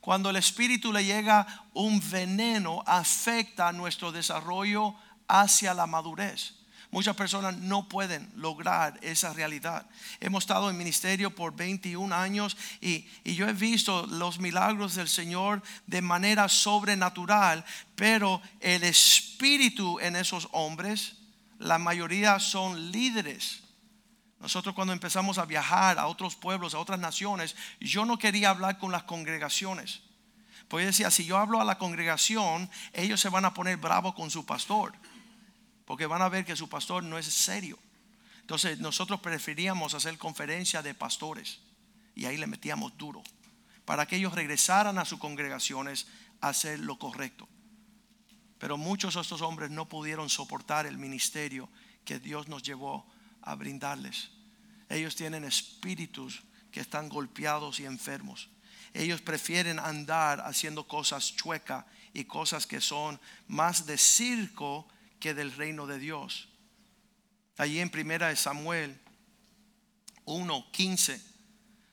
Cuando 0.00 0.30
el 0.30 0.36
espíritu 0.36 0.92
le 0.92 1.04
llega 1.04 1.46
un 1.74 2.02
veneno, 2.10 2.82
afecta 2.86 3.72
nuestro 3.72 4.10
desarrollo 4.12 4.94
hacia 5.28 5.74
la 5.74 5.86
madurez. 5.86 6.54
Muchas 6.92 7.16
personas 7.16 7.56
no 7.56 7.88
pueden 7.88 8.30
lograr 8.36 8.98
esa 9.00 9.32
realidad. 9.32 9.86
Hemos 10.20 10.42
estado 10.42 10.68
en 10.68 10.76
ministerio 10.76 11.34
por 11.34 11.56
21 11.56 12.14
años 12.14 12.54
y, 12.82 13.06
yo 13.24 13.48
he 13.48 13.54
visto 13.54 14.06
los 14.08 14.38
milagros 14.38 14.94
del 14.94 15.08
Señor 15.08 15.62
de 15.86 16.02
manera 16.02 16.50
sobrenatural, 16.50 17.64
pero 17.94 18.42
el 18.60 18.84
espíritu 18.84 20.00
en 20.00 20.16
esos 20.16 20.50
hombres, 20.52 21.14
la 21.58 21.78
mayoría 21.78 22.38
son 22.38 22.92
líderes. 22.92 23.62
Nosotros 24.38 24.74
cuando 24.74 24.92
empezamos 24.92 25.38
a 25.38 25.46
viajar 25.46 25.98
a 25.98 26.08
otros 26.08 26.36
pueblos, 26.36 26.74
a 26.74 26.78
otras 26.78 27.00
naciones, 27.00 27.56
yo 27.80 28.04
no 28.04 28.18
quería 28.18 28.50
hablar 28.50 28.76
con 28.76 28.92
las 28.92 29.04
congregaciones. 29.04 30.02
Pues 30.68 30.84
decía, 30.84 31.10
si 31.10 31.24
yo 31.24 31.38
hablo 31.38 31.58
a 31.58 31.64
la 31.64 31.78
congregación, 31.78 32.68
ellos 32.92 33.18
se 33.18 33.30
van 33.30 33.46
a 33.46 33.54
poner 33.54 33.78
bravos 33.78 34.14
con 34.14 34.30
su 34.30 34.44
pastor 34.44 34.92
porque 35.92 36.06
van 36.06 36.22
a 36.22 36.30
ver 36.30 36.46
que 36.46 36.56
su 36.56 36.70
pastor 36.70 37.04
no 37.04 37.18
es 37.18 37.26
serio. 37.26 37.78
Entonces 38.40 38.78
nosotros 38.78 39.20
preferíamos 39.20 39.92
hacer 39.92 40.16
conferencia 40.16 40.80
de 40.80 40.94
pastores 40.94 41.58
y 42.14 42.24
ahí 42.24 42.38
le 42.38 42.46
metíamos 42.46 42.96
duro 42.96 43.22
para 43.84 44.06
que 44.06 44.16
ellos 44.16 44.34
regresaran 44.34 44.96
a 44.96 45.04
sus 45.04 45.18
congregaciones 45.18 46.06
a 46.40 46.48
hacer 46.48 46.78
lo 46.78 46.98
correcto. 46.98 47.46
Pero 48.58 48.78
muchos 48.78 49.16
de 49.16 49.20
estos 49.20 49.42
hombres 49.42 49.70
no 49.70 49.86
pudieron 49.86 50.30
soportar 50.30 50.86
el 50.86 50.96
ministerio 50.96 51.68
que 52.06 52.18
Dios 52.18 52.48
nos 52.48 52.62
llevó 52.62 53.06
a 53.42 53.54
brindarles. 53.54 54.30
Ellos 54.88 55.14
tienen 55.14 55.44
espíritus 55.44 56.42
que 56.70 56.80
están 56.80 57.10
golpeados 57.10 57.80
y 57.80 57.84
enfermos. 57.84 58.48
Ellos 58.94 59.20
prefieren 59.20 59.78
andar 59.78 60.40
haciendo 60.40 60.88
cosas 60.88 61.36
chuecas 61.36 61.84
y 62.14 62.24
cosas 62.24 62.66
que 62.66 62.80
son 62.80 63.20
más 63.46 63.84
de 63.84 63.98
circo 63.98 64.88
que 65.22 65.34
del 65.34 65.54
reino 65.54 65.86
de 65.86 66.00
Dios. 66.00 66.48
Allí 67.56 67.78
en 67.78 67.90
primera 67.90 68.26
de 68.26 68.34
Samuel 68.34 69.00
1:15 70.24 71.22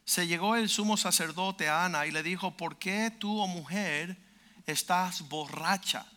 se 0.03 0.25
llegó 0.25 0.55
el 0.55 0.67
sumo 0.67 0.97
sacerdote 0.97 1.69
a 1.69 1.85
Ana 1.85 2.07
y 2.07 2.11
le 2.11 2.23
dijo, 2.23 2.57
"¿Por 2.57 2.79
qué 2.79 3.11
tú, 3.11 3.39
oh 3.39 3.45
mujer, 3.45 4.17
estás 4.65 5.29
borracha? 5.29 6.07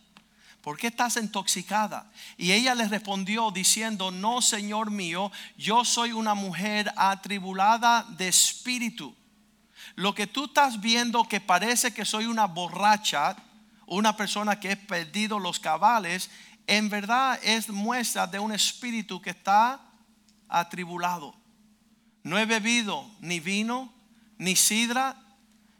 ¿Por 0.61 0.75
qué 0.75 0.87
estás 0.87 1.17
intoxicada?" 1.17 2.11
Y 2.35 2.51
ella 2.51 2.73
le 2.73 2.87
respondió 2.87 3.51
diciendo, 3.51 4.09
"No, 4.09 4.41
Señor 4.41 4.89
mío, 4.89 5.31
yo 5.55 5.85
soy 5.85 6.13
una 6.13 6.33
mujer 6.33 6.91
atribulada 6.97 8.07
de 8.17 8.29
espíritu. 8.29 9.15
Lo 9.93 10.15
que 10.15 10.25
tú 10.25 10.45
estás 10.45 10.81
viendo 10.81 11.27
que 11.27 11.39
parece 11.39 11.93
que 11.93 12.05
soy 12.05 12.25
una 12.25 12.47
borracha, 12.47 13.35
una 13.85 14.17
persona 14.17 14.59
que 14.59 14.71
he 14.71 14.77
perdido 14.77 15.37
los 15.37 15.59
cabales, 15.59 16.31
en 16.67 16.89
verdad 16.89 17.39
es 17.43 17.69
muestra 17.69 18.27
de 18.27 18.39
un 18.39 18.53
espíritu 18.53 19.21
que 19.21 19.31
está 19.31 19.81
atribulado. 20.47 21.35
No 22.23 22.37
he 22.37 22.45
bebido 22.45 23.09
ni 23.19 23.39
vino 23.39 23.93
ni 24.37 24.55
sidra, 24.55 25.17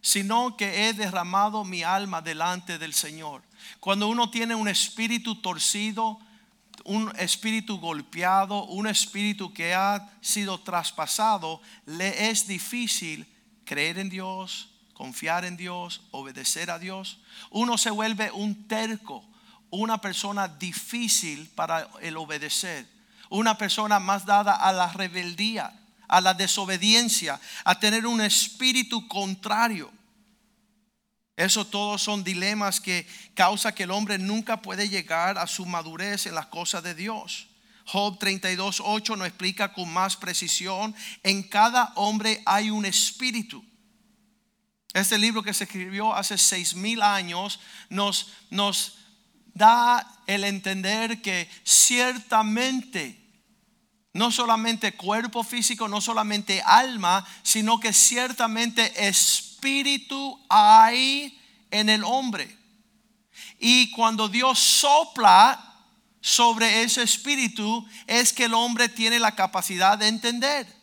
sino 0.02 0.58
que 0.58 0.88
he 0.90 0.94
derramado 0.94 1.64
mi 1.64 1.84
alma 1.84 2.22
delante 2.22 2.78
del 2.78 2.94
Señor. 2.94 3.42
Cuando 3.80 4.10
uno 4.10 4.30
tiene 4.30 4.54
un 4.56 4.68
espíritu 4.68 5.36
torcido, 5.36 6.20
un 6.84 7.14
espíritu 7.18 7.80
golpeado, 7.80 8.66
un 8.66 8.88
espíritu 8.88 9.54
que 9.54 9.74
ha 9.74 10.12
sido 10.20 10.60
traspasado, 10.60 11.62
le 11.86 12.30
es 12.30 12.48
difícil 12.48 13.26
creer 13.64 13.98
en 14.00 14.10
Dios, 14.10 14.70
confiar 14.94 15.46
en 15.46 15.56
Dios, 15.56 16.02
obedecer 16.12 16.70
a 16.70 16.80
Dios. 16.80 17.20
Uno 17.50 17.78
se 17.78 17.90
vuelve 17.90 18.32
un 18.32 18.68
terco 18.68 19.24
una 19.80 20.00
persona 20.00 20.48
difícil 20.48 21.50
para 21.56 21.90
el 22.02 22.16
obedecer, 22.18 22.88
una 23.30 23.58
persona 23.58 24.00
más 24.00 24.24
dada 24.24 24.54
a 24.56 24.72
la 24.72 24.92
rebeldía, 24.94 25.74
a 26.08 26.22
la 26.22 26.36
desobediencia, 26.36 27.40
a 27.64 27.80
tener 27.80 28.06
un 28.06 28.22
espíritu 28.22 29.08
contrario. 29.08 29.92
Eso 31.36 31.66
todos 31.66 32.04
son 32.04 32.24
dilemas 32.24 32.80
que 32.80 33.08
causa 33.34 33.74
que 33.74 33.84
el 33.84 33.92
hombre 33.92 34.20
nunca 34.20 34.62
puede 34.62 34.90
llegar 34.90 35.40
a 35.40 35.48
su 35.48 35.66
madurez 35.66 36.28
en 36.28 36.36
las 36.36 36.46
cosas 36.46 36.84
de 36.84 36.94
Dios. 36.94 37.48
Job 37.86 38.20
32:8 38.20 39.18
nos 39.18 39.28
explica 39.28 39.74
con 39.74 39.92
más 39.92 40.16
precisión, 40.16 40.96
en 41.24 41.42
cada 41.42 41.94
hombre 41.96 42.44
hay 42.46 42.70
un 42.70 42.86
espíritu. 42.86 43.66
Este 44.94 45.18
libro 45.18 45.42
que 45.42 45.56
se 45.56 45.64
escribió 45.64 46.14
hace 46.14 46.38
seis 46.38 46.76
mil 46.76 47.02
años 47.02 47.60
nos, 47.90 48.30
nos 48.52 49.03
da 49.54 50.22
el 50.28 50.44
entender 50.44 51.22
que 51.22 51.50
ciertamente 51.64 53.24
no 54.14 54.32
solamente 54.32 54.96
cuerpo 54.96 55.44
físico, 55.44 55.88
no 55.88 56.00
solamente 56.00 56.62
alma, 56.66 57.26
sino 57.42 57.80
que 57.80 57.94
ciertamente 57.94 59.08
espíritu 59.08 60.40
hay 60.50 61.40
en 61.72 61.90
el 61.90 62.04
hombre. 62.04 62.56
Y 63.60 63.90
cuando 63.92 64.30
Dios 64.30 64.60
sopla 64.60 65.74
sobre 66.22 66.84
ese 66.84 67.02
espíritu, 67.02 67.86
es 68.06 68.32
que 68.32 68.46
el 68.46 68.54
hombre 68.54 68.88
tiene 68.88 69.20
la 69.20 69.36
capacidad 69.36 69.98
de 69.98 70.08
entender. 70.08 70.83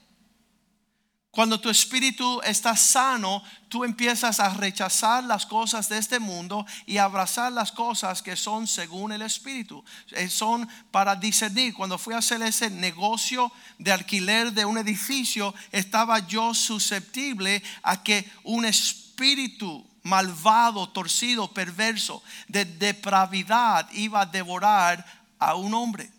Cuando 1.30 1.60
tu 1.60 1.70
espíritu 1.70 2.40
está 2.42 2.76
sano, 2.76 3.42
tú 3.68 3.84
empiezas 3.84 4.40
a 4.40 4.52
rechazar 4.52 5.22
las 5.22 5.46
cosas 5.46 5.88
de 5.88 5.96
este 5.96 6.18
mundo 6.18 6.66
y 6.86 6.96
abrazar 6.96 7.52
las 7.52 7.70
cosas 7.70 8.20
que 8.20 8.34
son 8.34 8.66
según 8.66 9.12
el 9.12 9.22
espíritu. 9.22 9.84
Eh, 10.10 10.28
son 10.28 10.68
para 10.90 11.14
discernir. 11.14 11.74
Cuando 11.74 11.98
fui 11.98 12.14
a 12.14 12.18
hacer 12.18 12.42
ese 12.42 12.68
negocio 12.68 13.52
de 13.78 13.92
alquiler 13.92 14.52
de 14.52 14.64
un 14.64 14.76
edificio, 14.76 15.54
estaba 15.70 16.18
yo 16.26 16.52
susceptible 16.52 17.62
a 17.84 18.02
que 18.02 18.28
un 18.42 18.64
espíritu 18.64 19.86
malvado, 20.02 20.88
torcido, 20.88 21.52
perverso, 21.52 22.24
de 22.48 22.64
depravidad 22.64 23.88
iba 23.92 24.22
a 24.22 24.26
devorar 24.26 25.06
a 25.38 25.54
un 25.54 25.74
hombre. 25.74 26.10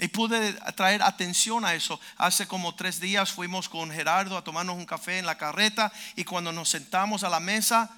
Y 0.00 0.08
pude 0.08 0.54
traer 0.74 1.02
atención 1.02 1.64
a 1.64 1.74
eso. 1.74 2.00
Hace 2.16 2.46
como 2.46 2.74
tres 2.74 3.00
días 3.00 3.32
fuimos 3.32 3.68
con 3.68 3.90
Gerardo 3.90 4.38
a 4.38 4.42
tomarnos 4.42 4.76
un 4.76 4.86
café 4.86 5.18
en 5.18 5.26
la 5.26 5.36
carreta 5.36 5.92
y 6.16 6.24
cuando 6.24 6.52
nos 6.52 6.70
sentamos 6.70 7.22
a 7.22 7.28
la 7.28 7.38
mesa, 7.38 7.90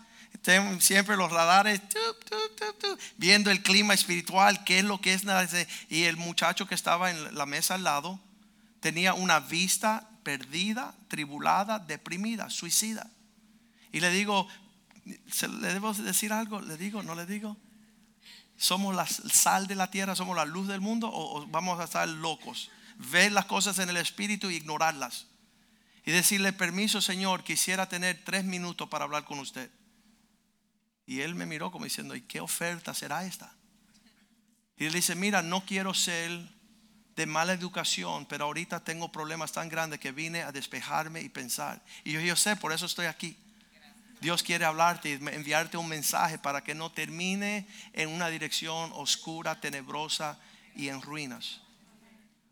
siempre 0.80 1.16
los 1.16 1.30
radares, 1.30 1.80
viendo 3.16 3.52
el 3.52 3.62
clima 3.62 3.94
espiritual, 3.94 4.64
qué 4.64 4.80
es 4.80 4.84
lo 4.84 5.00
que 5.00 5.14
es. 5.14 5.22
Y 5.88 6.02
el 6.04 6.16
muchacho 6.16 6.66
que 6.66 6.74
estaba 6.74 7.12
en 7.12 7.36
la 7.36 7.46
mesa 7.46 7.74
al 7.74 7.84
lado 7.84 8.18
tenía 8.80 9.14
una 9.14 9.38
vista 9.38 10.08
perdida, 10.24 10.94
tribulada, 11.06 11.78
deprimida, 11.78 12.50
suicida. 12.50 13.08
Y 13.92 14.00
le 14.00 14.10
digo, 14.10 14.48
¿le 15.04 15.72
debo 15.72 15.92
decir 15.94 16.32
algo? 16.32 16.60
¿Le 16.60 16.76
digo? 16.76 17.04
¿No 17.04 17.14
le 17.14 17.26
digo? 17.26 17.56
Somos 18.56 18.94
la 18.94 19.06
sal 19.06 19.66
de 19.66 19.74
la 19.74 19.90
tierra, 19.90 20.14
somos 20.14 20.36
la 20.36 20.44
luz 20.44 20.68
del 20.68 20.80
mundo 20.80 21.10
o, 21.12 21.46
vamos 21.48 21.80
a 21.80 21.84
estar 21.84 22.08
locos. 22.08 22.70
Ver 22.96 23.32
las 23.32 23.46
cosas 23.46 23.78
en 23.78 23.88
el 23.88 23.96
espíritu 23.96 24.48
e 24.48 24.54
ignorarlas. 24.54 25.26
Y 26.04 26.12
decirle, 26.12 26.52
permiso 26.52 27.00
Señor, 27.00 27.44
quisiera 27.44 27.88
tener 27.88 28.22
tres 28.24 28.44
minutos 28.44 28.88
para 28.88 29.04
hablar 29.04 29.24
con 29.24 29.38
usted. 29.38 29.70
Y 31.06 31.20
él 31.20 31.34
me 31.34 31.46
miró 31.46 31.70
como 31.70 31.84
diciendo, 31.84 32.14
¿y 32.14 32.22
qué 32.22 32.40
oferta 32.40 32.94
será 32.94 33.24
esta? 33.24 33.52
Y 34.76 34.86
él 34.86 34.92
dice, 34.92 35.14
mira, 35.14 35.42
no 35.42 35.64
quiero 35.64 35.94
ser 35.94 36.30
de 37.16 37.26
mala 37.26 37.52
educación, 37.52 38.26
pero 38.26 38.46
ahorita 38.46 38.80
tengo 38.80 39.12
problemas 39.12 39.52
tan 39.52 39.68
grandes 39.68 40.00
que 40.00 40.12
vine 40.12 40.42
a 40.42 40.52
despejarme 40.52 41.20
y 41.20 41.28
pensar. 41.28 41.82
Y 42.04 42.12
yo, 42.12 42.20
yo 42.20 42.36
sé, 42.36 42.56
por 42.56 42.72
eso 42.72 42.86
estoy 42.86 43.06
aquí. 43.06 43.36
Dios 44.22 44.44
quiere 44.44 44.64
hablarte 44.64 45.14
enviarte 45.14 45.76
un 45.76 45.88
mensaje 45.88 46.38
para 46.38 46.62
que 46.62 46.76
no 46.76 46.92
termine 46.92 47.66
en 47.92 48.08
una 48.08 48.28
dirección 48.28 48.92
oscura, 48.94 49.60
tenebrosa 49.60 50.38
y 50.76 50.86
en 50.90 51.02
ruinas. 51.02 51.60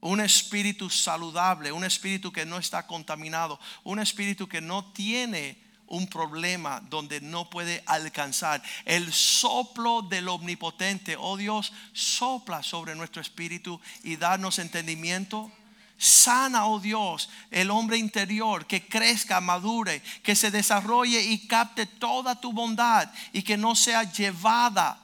Un 0.00 0.20
espíritu 0.20 0.90
saludable, 0.90 1.70
un 1.70 1.84
espíritu 1.84 2.32
que 2.32 2.44
no 2.44 2.58
está 2.58 2.88
contaminado, 2.88 3.60
un 3.84 4.00
espíritu 4.00 4.48
que 4.48 4.60
no 4.60 4.84
tiene 4.92 5.62
un 5.86 6.08
problema 6.08 6.80
donde 6.90 7.20
no 7.20 7.48
puede 7.48 7.84
alcanzar. 7.86 8.60
El 8.84 9.12
soplo 9.12 10.02
del 10.02 10.28
omnipotente, 10.28 11.14
oh 11.16 11.36
Dios, 11.36 11.72
sopla 11.92 12.64
sobre 12.64 12.96
nuestro 12.96 13.22
espíritu 13.22 13.80
y 14.02 14.16
darnos 14.16 14.58
entendimiento, 14.58 15.52
Sana, 16.02 16.64
oh 16.64 16.80
Dios, 16.80 17.28
el 17.50 17.70
hombre 17.70 17.98
interior, 17.98 18.66
que 18.66 18.88
crezca, 18.88 19.38
madure, 19.42 20.00
que 20.22 20.34
se 20.34 20.50
desarrolle 20.50 21.20
y 21.20 21.46
capte 21.46 21.84
toda 21.84 22.40
tu 22.40 22.54
bondad 22.54 23.12
y 23.34 23.42
que 23.42 23.58
no 23.58 23.76
sea 23.76 24.10
llevada 24.10 24.98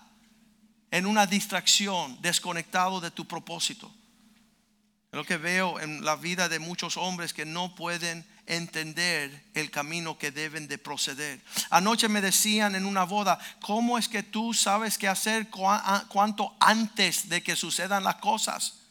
en 0.90 1.04
una 1.04 1.26
distracción, 1.26 2.16
desconectado 2.22 3.02
de 3.02 3.10
tu 3.10 3.28
propósito. 3.28 3.92
Lo 5.12 5.22
que 5.22 5.36
veo 5.36 5.78
en 5.80 6.02
la 6.02 6.16
vida 6.16 6.48
de 6.48 6.60
muchos 6.60 6.96
hombres 6.96 7.34
que 7.34 7.44
no 7.44 7.74
pueden 7.74 8.26
entender 8.46 9.44
el 9.52 9.70
camino 9.70 10.16
que 10.16 10.30
deben 10.30 10.66
de 10.66 10.78
proceder. 10.78 11.42
Anoche 11.68 12.08
me 12.08 12.22
decían 12.22 12.74
en 12.74 12.86
una 12.86 13.04
boda, 13.04 13.38
¿cómo 13.60 13.98
es 13.98 14.08
que 14.08 14.22
tú 14.22 14.54
sabes 14.54 14.96
qué 14.96 15.08
hacer 15.08 15.50
cuanto 15.50 16.56
antes 16.58 17.28
de 17.28 17.42
que 17.42 17.54
sucedan 17.54 18.02
las 18.02 18.16
cosas? 18.16 18.85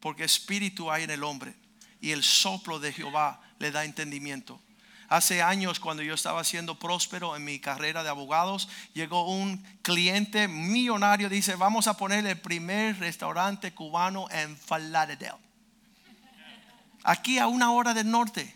Porque 0.00 0.24
espíritu 0.24 0.90
hay 0.90 1.04
en 1.04 1.10
el 1.10 1.24
hombre 1.24 1.54
y 2.00 2.12
el 2.12 2.22
soplo 2.22 2.78
de 2.78 2.92
Jehová 2.92 3.40
le 3.58 3.70
da 3.70 3.84
entendimiento. 3.84 4.60
Hace 5.08 5.40
años 5.40 5.80
cuando 5.80 6.02
yo 6.02 6.14
estaba 6.14 6.44
siendo 6.44 6.78
próspero 6.78 7.34
en 7.34 7.44
mi 7.44 7.58
carrera 7.60 8.02
de 8.02 8.10
abogados, 8.10 8.68
llegó 8.92 9.30
un 9.30 9.56
cliente 9.80 10.48
millonario, 10.48 11.30
dice, 11.30 11.54
vamos 11.54 11.88
a 11.88 11.96
poner 11.96 12.26
el 12.26 12.38
primer 12.38 12.98
restaurante 12.98 13.72
cubano 13.72 14.28
en 14.30 14.56
Falaredale. 14.56 15.38
Aquí 17.04 17.38
a 17.38 17.46
una 17.46 17.72
hora 17.72 17.94
del 17.94 18.10
norte. 18.10 18.54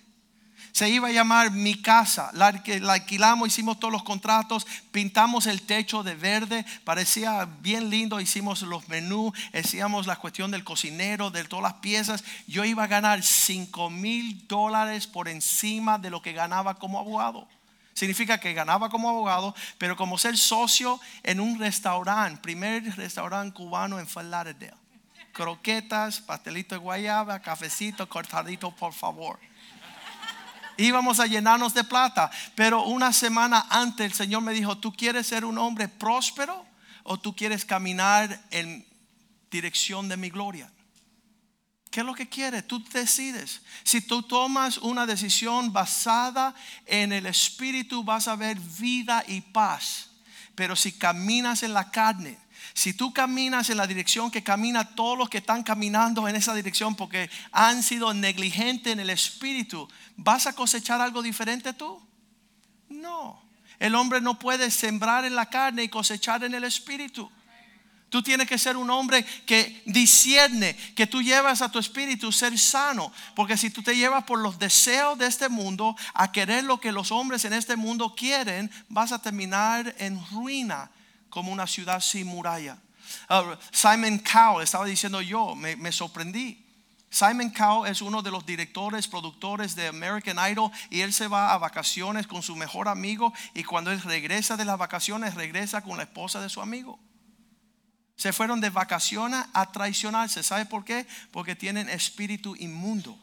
Se 0.73 0.89
iba 0.89 1.09
a 1.09 1.13
llamar 1.13 1.51
mi 1.51 1.75
casa. 1.75 2.31
La, 2.33 2.47
alquilamos, 2.47 3.49
hicimos 3.49 3.79
todos 3.79 3.93
los 3.93 4.03
contratos, 4.03 4.67
pintamos 4.91 5.47
el 5.47 5.61
techo 5.61 6.03
de 6.03 6.15
verde, 6.15 6.65
parecía 6.85 7.47
bien 7.61 7.91
lindo. 7.91 8.19
Hicimos 8.21 8.63
los 8.63 8.89
menús, 8.89 9.39
hacíamos 9.53 10.07
la 10.07 10.17
cuestión 10.17 10.51
del 10.51 10.65
cocinero, 10.65 11.31
de 11.31 11.45
todas 11.45 11.63
las 11.63 11.75
piezas. 11.75 12.25
Yo 12.47 12.65
iba 12.65 12.85
a 12.85 12.87
ganar 12.87 13.23
5 13.23 13.91
mil 13.91 14.49
dólares 14.49 15.07
por 15.07 15.29
encima 15.29 15.99
de 15.99 16.09
lo 16.09 16.23
que 16.23 16.33
ganaba 16.33 16.75
como 16.75 16.99
abogado. 16.99 17.47
Significa 17.93 18.41
que 18.41 18.55
ganaba 18.55 18.89
como 18.89 19.11
abogado, 19.11 19.55
pero 19.77 19.95
como 19.95 20.17
ser 20.17 20.39
socio 20.39 20.99
en 21.23 21.39
un 21.39 21.59
restaurante, 21.59 22.41
primer 22.41 22.97
restaurante 22.97 23.55
cubano 23.55 24.01
en 24.01 24.07
Fort 24.07 24.27
Lauderdale. 24.27 24.73
Croquetas, 25.35 26.23
pastelito 26.23 26.75
de 26.75 26.79
guayaba, 26.79 27.41
cafecito 27.41 28.09
cortadito, 28.09 28.71
por 28.75 28.95
favor 28.95 29.39
íbamos 30.77 31.21
a 31.21 31.27
llenarnos 31.27 31.75
de 31.75 31.85
plata. 31.85 32.31
Pero 32.55 32.85
una 32.85 33.13
semana 33.13 33.67
antes 33.71 34.07
el 34.07 34.13
Señor 34.13 34.43
me 34.43 34.53
dijo, 34.53 34.79
¿tú 34.79 34.93
quieres 34.93 35.27
ser 35.27 35.45
un 35.45 35.59
hombre 35.59 35.89
próspero 35.89 36.65
o 37.03 37.19
tú 37.19 37.35
quieres 37.35 37.65
caminar 37.65 38.41
en 38.51 38.87
dirección 39.51 40.09
de 40.09 40.17
mi 40.17 40.31
gloria? 40.31 40.71
¿Qué 41.91 42.01
es 42.01 42.07
lo 42.07 42.15
que 42.15 42.29
quieres? 42.29 42.67
Tú 42.67 42.83
decides. 42.91 43.61
Si 43.85 44.01
tú 44.01 44.23
tomas 44.23 44.79
una 44.79 45.05
decisión 45.05 45.75
basada 45.75 46.55
en 46.87 47.13
el 47.13 47.27
Espíritu, 47.27 48.03
vas 48.03 48.29
a 48.29 48.37
ver 48.37 48.59
vida 48.59 49.23
y 49.29 49.43
paz. 49.43 50.09
Pero 50.55 50.75
si 50.75 50.93
caminas 50.93 51.63
en 51.63 51.75
la 51.75 51.91
carne, 51.91 52.39
si 52.75 52.95
tú 52.95 53.13
caminas 53.13 53.71
en 53.71 53.77
la 53.77 53.87
dirección 53.87 54.31
que 54.31 54.43
camina 54.43 54.95
todos 54.95 55.19
los 55.19 55.29
que 55.29 55.39
están 55.39 55.63
caminando 55.63 56.27
en 56.29 56.37
esa 56.37 56.55
dirección 56.55 56.95
porque 56.95 57.31
han 57.51 57.83
sido 57.83 58.15
negligentes 58.15 58.93
en 58.93 59.01
el 59.01 59.11
espíritu, 59.11 59.89
¿vas 60.17 60.47
a 60.47 60.55
cosechar 60.55 61.01
algo 61.01 61.23
diferente 61.23 61.73
tú? 61.73 62.01
No. 62.89 63.43
El 63.79 63.95
hombre 63.95 64.21
no 64.21 64.39
puede 64.39 64.71
sembrar 64.71 65.25
en 65.25 65.35
la 65.35 65.47
carne 65.47 65.83
y 65.83 65.89
cosechar 65.89 66.45
en 66.45 66.55
el 66.55 66.65
espíritu. 66.65 67.31
Tú 68.11 68.23
tienes 68.23 68.47
que 68.47 68.59
ser 68.59 68.77
un 68.77 68.91
hombre 68.91 69.25
que 69.47 69.83
discierne, 69.87 70.77
que 70.95 71.07
tú 71.07 71.23
llevas 71.23 71.63
a 71.63 71.71
tu 71.71 71.79
espíritu 71.79 72.31
ser 72.31 72.59
sano. 72.59 73.11
Porque 73.35 73.57
si 73.57 73.71
tú 73.71 73.83
te 73.83 73.97
llevas 73.97 74.25
por 74.25 74.39
los 74.39 74.59
deseos 74.59 75.19
de 75.19 75.27
este 75.27 75.49
mundo 75.49 75.97
a 76.13 76.31
querer 76.31 76.65
lo 76.65 76.79
que 76.79 76.93
los 76.93 77.11
hombres 77.11 77.47
en 77.47 77.55
este 77.55 77.75
mundo 77.75 78.15
quieren, 78.15 78.71
vas 78.91 79.13
a 79.13 79.23
terminar 79.23 79.95
en 79.99 80.23
ruina 80.27 80.91
como 81.33 81.51
una 81.51 81.67
ciudad 81.67 82.01
sin 82.01 82.27
muralla. 82.27 82.77
Simon 83.73 84.19
Cowell, 84.19 84.63
estaba 84.63 84.85
diciendo 84.85 85.23
yo, 85.23 85.55
me, 85.55 85.91
sorprendí. 85.91 86.63
Simon 87.09 87.49
Cowell 87.49 87.91
es 87.91 88.03
uno 88.03 88.21
de 88.21 88.31
los 88.31 88.45
directores, 88.45 89.09
productores 89.09 89.75
de 89.75 89.89
American 89.89 90.37
Idol 90.51 90.71
y 90.91 91.01
él 91.01 91.11
se 91.15 91.29
va 91.29 91.55
a 91.55 91.59
vacaciones 91.59 92.27
con 92.27 92.43
su 92.43 92.55
mejor 92.55 92.87
amigo 92.87 93.33
y 93.55 93.65
cuando 93.65 93.91
él 93.91 94.03
regresa 94.03 94.59
de 94.59 94.67
las 94.67 94.77
vacaciones 94.77 95.35
regresa 95.35 95.81
con 95.81 95.97
la 95.97 96.03
esposa 96.03 96.43
de 96.43 96.51
su 96.51 96.61
amigo. 96.61 97.01
Se 98.17 98.35
fueron 98.35 98.61
de 98.61 98.69
vacaciones 98.69 99.43
a 99.55 99.73
traicionarse. 99.73 100.43
¿Sabe 100.43 100.67
por 100.67 100.85
qué? 100.85 101.07
Porque 101.31 101.57
tienen 101.57 101.89
espíritu 101.89 102.55
inmundo. 102.57 103.19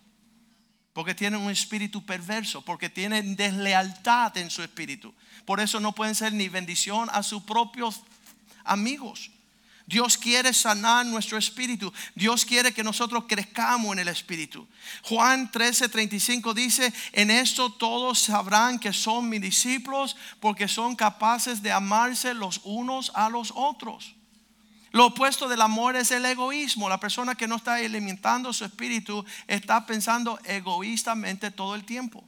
Porque 1.00 1.16
tienen 1.16 1.40
un 1.40 1.50
espíritu 1.50 2.06
perverso. 2.06 2.62
Porque 2.62 2.90
tienen 2.90 3.38
deslealtad 3.38 4.36
en 4.36 4.50
su 4.50 4.62
espíritu. 4.62 5.14
Por 5.46 5.62
eso 5.62 5.80
no 5.80 5.96
pueden 5.96 6.14
ser 6.14 6.34
ni 6.34 6.50
bendición 6.50 7.08
a 7.14 7.24
sus 7.24 7.42
propios 7.44 8.02
amigos. 8.66 9.32
Dios 9.86 10.18
quiere 10.18 10.54
sanar 10.54 11.06
nuestro 11.06 11.38
espíritu. 11.38 11.94
Dios 12.16 12.44
quiere 12.44 12.74
que 12.74 12.84
nosotros 12.84 13.24
crezcamos 13.30 13.94
en 13.94 14.00
el 14.00 14.10
espíritu. 14.10 14.68
Juan 15.04 15.50
13:35 15.50 16.54
dice, 16.54 16.94
en 17.14 17.32
esto 17.32 17.72
todos 17.72 18.20
sabrán 18.20 18.78
que 18.78 18.92
son 18.92 19.30
mis 19.30 19.40
discípulos 19.40 20.18
porque 20.42 20.68
son 20.68 20.98
capaces 20.98 21.62
de 21.62 21.72
amarse 21.72 22.34
los 22.34 22.60
unos 22.66 23.10
a 23.16 23.30
los 23.30 23.54
otros. 23.56 24.16
Lo 24.92 25.08
opuesto 25.08 25.48
del 25.48 25.62
amor 25.62 25.96
es 25.96 26.12
el 26.12 26.26
egoísmo. 26.26 26.90
La 26.90 27.00
persona 27.00 27.36
que 27.36 27.48
no 27.48 27.58
está 27.58 27.76
alimentando 27.76 28.54
su 28.54 28.66
espíritu 28.66 29.24
está 29.48 29.86
pensando 29.86 30.40
egoístamente 30.46 31.52
todo 31.52 31.76
el 31.76 31.86
tiempo. 31.86 32.28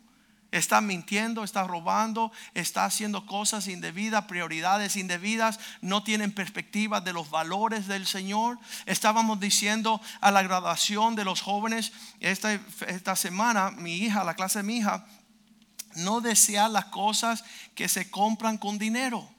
Está 0.52 0.82
mintiendo, 0.82 1.46
está 1.46 1.64
robando, 1.64 2.32
está 2.54 2.84
haciendo 2.84 3.26
cosas 3.26 3.68
indebidas, 3.68 4.26
prioridades 4.26 4.98
indebidas, 4.98 5.60
no 5.80 6.04
tienen 6.04 6.34
perspectiva 6.34 7.00
de 7.00 7.14
los 7.14 7.30
valores 7.30 7.88
del 7.88 8.06
Señor. 8.06 8.60
Estábamos 8.86 9.40
diciendo 9.40 10.02
a 10.20 10.30
la 10.30 10.44
graduación 10.44 11.16
de 11.16 11.24
los 11.24 11.40
jóvenes 11.40 11.94
esta, 12.20 12.54
esta 12.88 13.16
semana, 13.16 13.72
mi 13.72 13.96
hija, 13.96 14.26
la 14.26 14.36
clase 14.36 14.60
de 14.60 14.64
mi 14.64 14.78
hija, 14.78 15.06
no 15.96 16.20
desea 16.20 16.68
las 16.68 16.86
cosas 16.86 17.46
que 17.74 17.88
se 17.88 18.12
compran 18.12 18.58
con 18.58 18.78
dinero. 18.78 19.30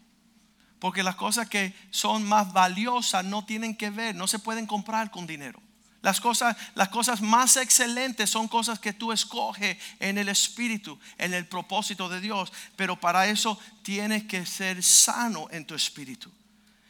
Porque 0.82 1.04
las 1.04 1.14
cosas 1.14 1.48
que 1.48 1.72
son 1.92 2.24
más 2.24 2.52
valiosas 2.52 3.24
no 3.24 3.44
tienen 3.44 3.76
que 3.76 3.90
ver, 3.90 4.16
no 4.16 4.26
se 4.26 4.40
pueden 4.40 4.66
comprar 4.66 5.12
con 5.12 5.28
dinero. 5.28 5.62
Las 6.00 6.20
cosas, 6.20 6.56
las 6.74 6.88
cosas 6.88 7.20
más 7.22 7.56
excelentes 7.56 8.28
son 8.28 8.48
cosas 8.48 8.80
que 8.80 8.92
tú 8.92 9.12
escoges 9.12 9.78
en 10.00 10.18
el 10.18 10.28
Espíritu, 10.28 10.98
en 11.18 11.34
el 11.34 11.46
propósito 11.46 12.08
de 12.08 12.20
Dios. 12.20 12.52
Pero 12.74 12.98
para 12.98 13.28
eso 13.28 13.56
tienes 13.84 14.24
que 14.24 14.44
ser 14.44 14.82
sano 14.82 15.46
en 15.52 15.64
tu 15.66 15.76
espíritu. 15.76 16.32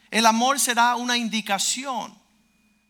El 0.09 0.25
amor 0.25 0.59
será 0.59 0.95
una 0.95 1.15
indicación 1.15 2.17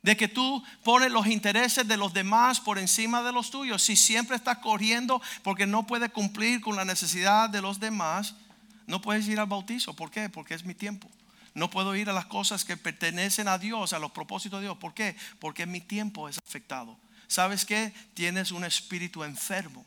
de 0.03 0.15
que 0.15 0.29
tú 0.29 0.63
pones 0.85 1.11
los 1.11 1.27
intereses 1.27 1.85
de 1.85 1.97
los 1.97 2.13
demás 2.13 2.61
por 2.61 2.79
encima 2.79 3.21
de 3.23 3.33
los 3.33 3.51
tuyos. 3.51 3.83
Si 3.83 3.97
siempre 3.97 4.37
estás 4.37 4.59
corriendo 4.59 5.21
porque 5.43 5.67
no 5.67 5.85
puedes 5.85 6.13
cumplir 6.13 6.61
con 6.61 6.77
la 6.77 6.85
necesidad 6.85 7.49
de 7.49 7.61
los 7.61 7.81
demás, 7.81 8.35
no 8.87 9.01
puedes 9.01 9.27
ir 9.27 9.39
al 9.39 9.47
bautizo. 9.47 9.95
¿Por 9.95 10.11
qué? 10.11 10.29
Porque 10.29 10.53
es 10.53 10.65
mi 10.65 10.75
tiempo. 10.75 11.09
No 11.53 11.69
puedo 11.69 11.95
ir 11.95 12.09
a 12.09 12.13
las 12.13 12.25
cosas 12.25 12.65
que 12.65 12.77
pertenecen 12.77 13.47
a 13.47 13.57
Dios, 13.57 13.93
a 13.93 13.99
los 13.99 14.11
propósitos 14.11 14.59
de 14.59 14.65
Dios. 14.65 14.77
¿Por 14.77 14.93
qué? 14.93 15.15
Porque 15.39 15.65
mi 15.65 15.81
tiempo 15.81 16.27
es 16.27 16.37
afectado. 16.39 16.97
¿Sabes 17.27 17.65
qué? 17.65 17.93
Tienes 18.13 18.51
un 18.51 18.63
espíritu 18.63 19.23
enfermo. 19.23 19.85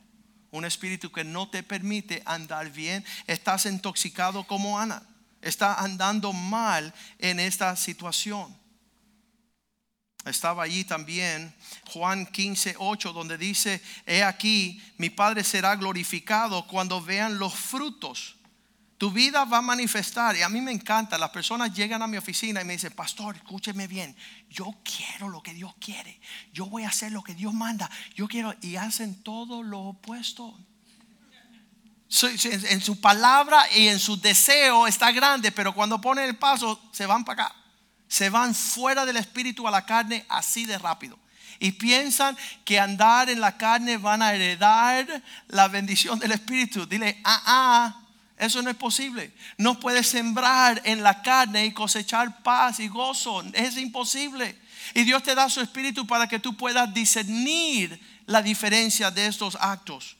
Un 0.51 0.63
espíritu 0.63 1.11
que 1.11 1.25
no 1.25 1.49
te 1.49 1.63
permite 1.63 2.23
andar 2.25 2.71
bien. 2.71 3.05
Estás 3.27 3.65
intoxicado 3.65 4.45
como 4.47 4.79
Ana. 4.79 5.03
Está 5.41 5.75
andando 5.75 6.31
mal 6.31 6.93
en 7.19 7.39
esta 7.39 7.75
situación. 7.75 8.55
Estaba 10.25 10.63
allí 10.63 10.83
también 10.83 11.53
Juan 11.85 12.25
15, 12.25 12.75
8, 12.79 13.13
donde 13.13 13.37
dice, 13.37 13.81
he 14.05 14.23
aquí, 14.23 14.81
mi 14.97 15.09
Padre 15.09 15.43
será 15.43 15.75
glorificado 15.75 16.67
cuando 16.67 17.01
vean 17.01 17.39
los 17.39 17.53
frutos 17.53 18.36
tu 18.97 19.11
vida 19.11 19.45
va 19.45 19.59
a 19.59 19.61
manifestar. 19.61 20.35
Y 20.35 20.41
a 20.41 20.49
mí 20.49 20.59
me 20.59 20.71
encanta. 20.71 21.17
Las 21.17 21.29
personas 21.29 21.73
llegan 21.73 22.01
a 22.01 22.07
mi 22.07 22.17
oficina 22.17 22.61
y 22.61 22.65
me 22.65 22.73
dicen, 22.73 22.93
pastor, 22.93 23.35
escúcheme 23.35 23.87
bien. 23.87 24.15
Yo 24.49 24.75
quiero 24.83 25.29
lo 25.29 25.41
que 25.43 25.53
Dios 25.53 25.75
quiere. 25.79 26.19
Yo 26.51 26.65
voy 26.65 26.83
a 26.83 26.89
hacer 26.89 27.11
lo 27.11 27.21
que 27.21 27.35
Dios 27.35 27.53
manda. 27.53 27.89
Yo 28.15 28.27
quiero. 28.27 28.55
Y 28.61 28.75
hacen 28.75 29.21
todo 29.21 29.61
lo 29.61 29.79
opuesto. 29.81 30.57
En 32.09 32.81
su 32.81 32.99
palabra 32.99 33.71
y 33.75 33.89
en 33.89 33.99
su 33.99 34.19
deseo 34.19 34.87
está 34.87 35.11
grande, 35.11 35.51
pero 35.51 35.75
cuando 35.75 35.99
ponen 35.99 36.25
el 36.25 36.37
paso 36.37 36.81
se 36.91 37.05
van 37.05 37.23
para 37.23 37.43
acá. 37.43 37.55
Se 38.07 38.29
van 38.29 38.55
fuera 38.55 39.05
del 39.05 39.17
espíritu 39.17 39.67
a 39.67 39.71
la 39.71 39.85
carne 39.85 40.25
así 40.29 40.65
de 40.65 40.77
rápido. 40.79 41.19
Y 41.59 41.73
piensan 41.73 42.37
que 42.63 42.79
andar 42.79 43.29
en 43.29 43.41
la 43.41 43.57
carne 43.57 43.97
van 43.97 44.21
a 44.21 44.33
heredar 44.33 45.21
la 45.49 45.67
bendición 45.67 46.17
del 46.17 46.31
espíritu. 46.31 46.85
Dile, 46.85 47.19
ah, 47.25 47.43
ah 47.45 48.06
eso 48.37 48.61
no 48.61 48.69
es 48.69 48.75
posible. 48.75 49.31
No 49.57 49.79
puedes 49.79 50.07
sembrar 50.07 50.81
en 50.85 51.01
la 51.01 51.21
carne 51.21 51.65
y 51.65 51.71
cosechar 51.71 52.43
paz 52.43 52.79
y 52.79 52.87
gozo. 52.87 53.43
Es 53.53 53.77
imposible. 53.77 54.55
Y 54.93 55.03
Dios 55.03 55.23
te 55.23 55.33
da 55.33 55.49
su 55.49 55.59
espíritu 55.59 56.05
para 56.05 56.27
que 56.27 56.39
tú 56.39 56.55
puedas 56.55 56.93
discernir 56.93 57.99
la 58.27 58.41
diferencia 58.41 59.09
de 59.09 59.25
estos 59.25 59.57
actos. 59.59 60.17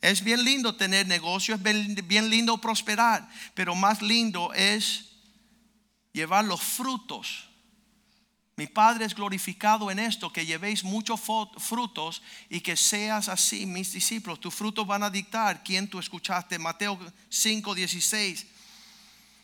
Es 0.00 0.22
bien 0.22 0.44
lindo 0.44 0.76
tener 0.76 1.06
negocios, 1.06 1.60
es 1.62 2.06
bien 2.06 2.30
lindo 2.30 2.58
prosperar, 2.58 3.28
pero 3.54 3.74
más 3.74 4.00
lindo 4.00 4.52
es 4.54 5.06
llevar 6.12 6.44
los 6.44 6.62
frutos 6.62 7.48
Mi 8.56 8.66
Padre 8.66 9.04
es 9.04 9.14
glorificado 9.14 9.90
en 9.90 9.98
esto, 9.98 10.32
que 10.32 10.46
llevéis 10.46 10.82
muchos 10.82 11.20
frutos 11.58 12.22
y 12.48 12.60
que 12.60 12.74
seas 12.74 13.28
así 13.28 13.66
mis 13.66 13.92
discípulos. 13.92 14.40
Tus 14.40 14.54
frutos 14.54 14.86
van 14.86 15.02
a 15.02 15.10
dictar 15.10 15.62
quién 15.62 15.86
tú 15.86 15.98
escuchaste. 15.98 16.58
Mateo 16.58 16.98
5, 17.28 17.74
16. 17.74 18.46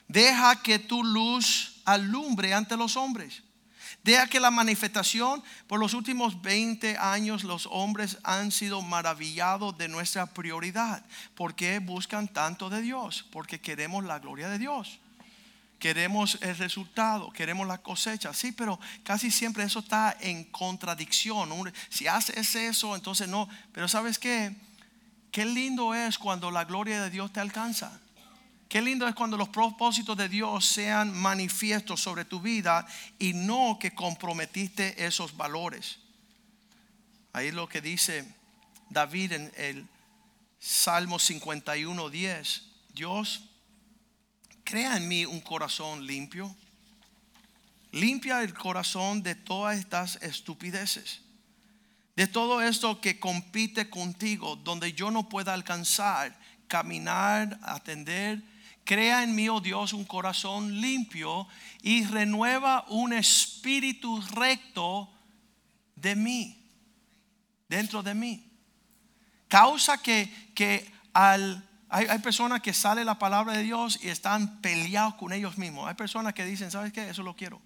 Deja 0.08 0.62
que 0.62 0.78
tu 0.78 1.04
luz 1.04 1.82
alumbre 1.84 2.54
ante 2.54 2.74
los 2.74 2.96
hombres. 2.96 3.42
Deja 4.02 4.26
que 4.28 4.40
la 4.40 4.50
manifestación, 4.50 5.44
por 5.66 5.78
los 5.78 5.92
últimos 5.92 6.40
20 6.40 6.96
años 6.96 7.44
los 7.44 7.68
hombres 7.70 8.16
han 8.24 8.50
sido 8.50 8.80
maravillados 8.80 9.76
de 9.76 9.88
nuestra 9.88 10.24
prioridad. 10.24 11.04
¿Por 11.34 11.54
qué 11.54 11.80
buscan 11.80 12.28
tanto 12.28 12.70
de 12.70 12.80
Dios? 12.80 13.26
Porque 13.30 13.60
queremos 13.60 14.04
la 14.04 14.20
gloria 14.20 14.48
de 14.48 14.58
Dios 14.58 15.01
queremos 15.82 16.38
el 16.42 16.56
resultado, 16.58 17.32
queremos 17.32 17.66
la 17.66 17.78
cosecha. 17.78 18.32
Sí, 18.32 18.52
pero 18.52 18.78
casi 19.02 19.32
siempre 19.32 19.64
eso 19.64 19.80
está 19.80 20.16
en 20.20 20.44
contradicción. 20.44 21.50
Si 21.88 22.06
haces 22.06 22.54
eso, 22.54 22.94
entonces 22.94 23.26
no. 23.26 23.48
Pero 23.72 23.88
sabes 23.88 24.16
qué? 24.16 24.54
Qué 25.32 25.44
lindo 25.44 25.92
es 25.92 26.18
cuando 26.18 26.52
la 26.52 26.66
gloria 26.66 27.02
de 27.02 27.10
Dios 27.10 27.32
te 27.32 27.40
alcanza. 27.40 28.00
Qué 28.68 28.80
lindo 28.80 29.08
es 29.08 29.14
cuando 29.16 29.36
los 29.36 29.48
propósitos 29.48 30.16
de 30.16 30.28
Dios 30.28 30.64
sean 30.66 31.12
manifiestos 31.12 32.00
sobre 32.00 32.24
tu 32.24 32.40
vida 32.40 32.86
y 33.18 33.32
no 33.32 33.76
que 33.80 33.92
comprometiste 33.92 35.04
esos 35.04 35.36
valores. 35.36 35.98
Ahí 37.32 37.50
lo 37.50 37.68
que 37.68 37.80
dice 37.80 38.24
David 38.88 39.32
en 39.32 39.52
el 39.56 39.88
Salmo 40.60 41.18
51, 41.18 42.08
10. 42.08 42.62
Dios 42.94 43.48
crea 44.64 44.96
en 44.96 45.08
mí 45.08 45.24
un 45.24 45.40
corazón 45.40 46.06
limpio. 46.06 46.54
Limpia 47.92 48.42
el 48.42 48.54
corazón 48.54 49.22
de 49.22 49.34
todas 49.34 49.78
estas 49.78 50.16
estupideces. 50.22 51.20
De 52.16 52.26
todo 52.26 52.62
esto 52.62 53.00
que 53.00 53.18
compite 53.18 53.88
contigo, 53.88 54.56
donde 54.56 54.92
yo 54.92 55.10
no 55.10 55.28
pueda 55.28 55.54
alcanzar, 55.54 56.38
caminar, 56.68 57.58
atender. 57.62 58.42
Crea 58.84 59.22
en 59.22 59.34
mí, 59.34 59.48
oh 59.48 59.60
Dios, 59.60 59.92
un 59.92 60.04
corazón 60.04 60.80
limpio 60.80 61.46
y 61.82 62.04
renueva 62.04 62.84
un 62.88 63.12
espíritu 63.12 64.20
recto 64.32 65.10
de 65.94 66.16
mí, 66.16 66.66
dentro 67.68 68.02
de 68.02 68.14
mí. 68.14 68.50
Causa 69.48 69.98
que, 69.98 70.50
que 70.54 70.90
al 71.12 71.62
hay, 71.92 72.18
personas 72.20 72.62
que 72.62 72.72
sale 72.72 73.04
la 73.04 73.18
palabra 73.18 73.52
de 73.52 73.62
Dios 73.62 73.98
y 74.02 74.08
están 74.08 74.62
peleados 74.62 75.16
con 75.16 75.30
ellos 75.30 75.58
mismos. 75.58 75.86
Hay 75.86 75.94
personas 75.94 76.32
que 76.32 76.46
dicen, 76.46 76.70
¿sabes 76.70 76.90
qué? 76.90 77.10
Eso 77.10 77.22
lo 77.22 77.36
quiero. 77.36 77.60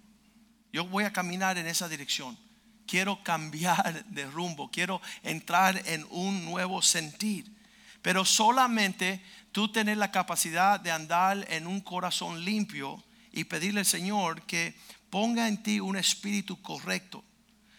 Yo 0.72 0.84
voy 0.84 1.04
a 1.04 1.12
caminar 1.12 1.58
en 1.58 1.68
esa 1.68 1.88
dirección. 1.88 2.36
Quiero 2.88 3.22
cambiar 3.22 4.04
de 4.06 4.26
rumbo. 4.26 4.68
Quiero 4.68 5.00
entrar 5.22 5.80
en 5.86 6.04
un 6.10 6.44
nuevo 6.44 6.82
sentir. 6.82 7.54
Pero 8.02 8.24
solamente 8.24 9.22
tú 9.52 9.70
tienes 9.70 9.96
la 9.96 10.10
capacidad 10.10 10.80
de 10.80 10.90
andar 10.90 11.46
en 11.48 11.68
un 11.68 11.80
corazón 11.80 12.44
limpio 12.44 13.02
y 13.30 13.44
pedirle 13.44 13.80
al 13.80 13.86
Señor 13.86 14.42
que 14.42 14.76
ponga 15.08 15.46
en 15.46 15.62
ti 15.62 15.78
un 15.78 15.96
espíritu 15.96 16.60
correcto. 16.62 17.24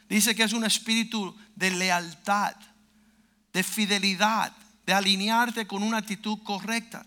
Dice 0.07 0.33
que 0.33 0.43
es 0.43 0.53
un 0.53 0.63
espíritu 0.63 1.35
de 1.55 1.71
lealtad, 1.71 2.55
de 3.51 3.63
fidelidad 3.63 4.53
de 4.87 4.93
alinearte 4.93 5.67
con 5.67 5.83
una 5.83 5.97
actitud 5.97 6.41
correcta. 6.43 7.05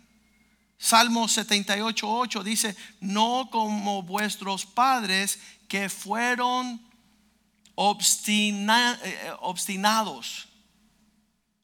Salmo 0.78 1.24
78.8 1.24 2.42
dice, 2.42 2.76
no 3.00 3.48
como 3.50 4.02
vuestros 4.02 4.66
padres 4.66 5.40
que 5.66 5.88
fueron 5.88 6.80
eh, 7.76 9.32
obstinados. 9.38 10.48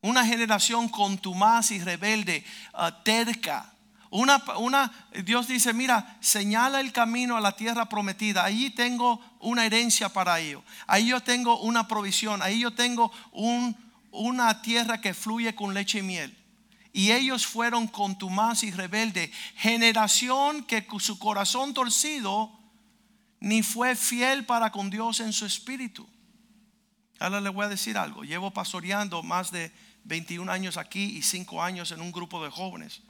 Una 0.00 0.24
generación 0.24 0.88
contumaz 0.88 1.70
y 1.70 1.80
rebelde, 1.80 2.44
ah, 2.72 3.02
terca. 3.02 3.74
Una, 4.08 4.92
Dios 5.24 5.48
dice, 5.48 5.74
mira, 5.74 6.16
señala 6.20 6.80
el 6.80 6.92
camino 6.92 7.36
a 7.36 7.40
la 7.40 7.56
tierra 7.56 7.88
prometida. 7.88 8.44
Allí 8.44 8.70
tengo 8.70 9.20
una 9.40 9.66
herencia 9.66 10.08
para 10.08 10.40
ello. 10.40 10.62
Ahí 10.86 11.08
yo 11.08 11.20
tengo 11.22 11.58
una 11.60 11.86
provisión. 11.86 12.40
Ahí 12.40 12.60
yo 12.60 12.72
tengo 12.72 13.12
un, 13.32 13.76
una 14.16 14.62
tierra 14.62 15.00
que 15.00 15.14
fluye 15.14 15.54
con 15.54 15.74
leche 15.74 15.98
y 15.98 16.02
miel. 16.02 16.36
Y 16.92 17.12
ellos 17.12 17.46
fueron 17.46 17.88
contumaz 17.88 18.62
y 18.62 18.70
rebelde, 18.70 19.30
generación 19.56 20.64
que 20.64 20.86
con 20.86 21.00
su 21.00 21.18
corazón 21.18 21.74
torcido 21.74 22.50
ni 23.40 23.62
fue 23.62 23.94
fiel 23.94 24.46
para 24.46 24.72
con 24.72 24.88
Dios 24.88 25.20
en 25.20 25.32
su 25.32 25.44
espíritu. 25.44 26.08
Ahora 27.18 27.40
le 27.40 27.50
voy 27.50 27.66
a 27.66 27.68
decir 27.68 27.96
algo. 27.98 28.24
Llevo 28.24 28.50
pastoreando 28.50 29.22
más 29.22 29.50
de 29.50 29.72
21 30.04 30.50
años 30.50 30.76
aquí 30.76 31.16
y 31.16 31.22
5 31.22 31.62
años 31.62 31.90
en 31.90 32.00
un 32.00 32.12
grupo 32.12 32.42
de 32.42 32.50
jóvenes. 32.50 33.02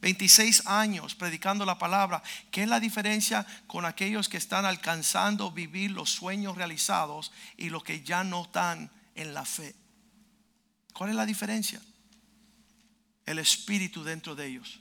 26 0.00 0.66
años 0.66 1.14
predicando 1.14 1.64
la 1.64 1.78
palabra. 1.78 2.22
¿Qué 2.50 2.62
es 2.62 2.68
la 2.68 2.80
diferencia 2.80 3.46
con 3.66 3.84
aquellos 3.84 4.28
que 4.28 4.36
están 4.36 4.64
alcanzando 4.64 5.50
vivir 5.50 5.90
los 5.90 6.10
sueños 6.10 6.56
realizados 6.56 7.32
y 7.56 7.70
los 7.70 7.82
que 7.82 8.02
ya 8.02 8.22
no 8.24 8.42
están 8.42 8.90
en 9.14 9.34
la 9.34 9.44
fe? 9.44 9.74
¿Cuál 10.98 11.10
es 11.10 11.16
la 11.16 11.26
diferencia? 11.26 11.80
El 13.24 13.38
espíritu 13.38 14.02
dentro 14.02 14.34
de 14.34 14.48
ellos. 14.48 14.80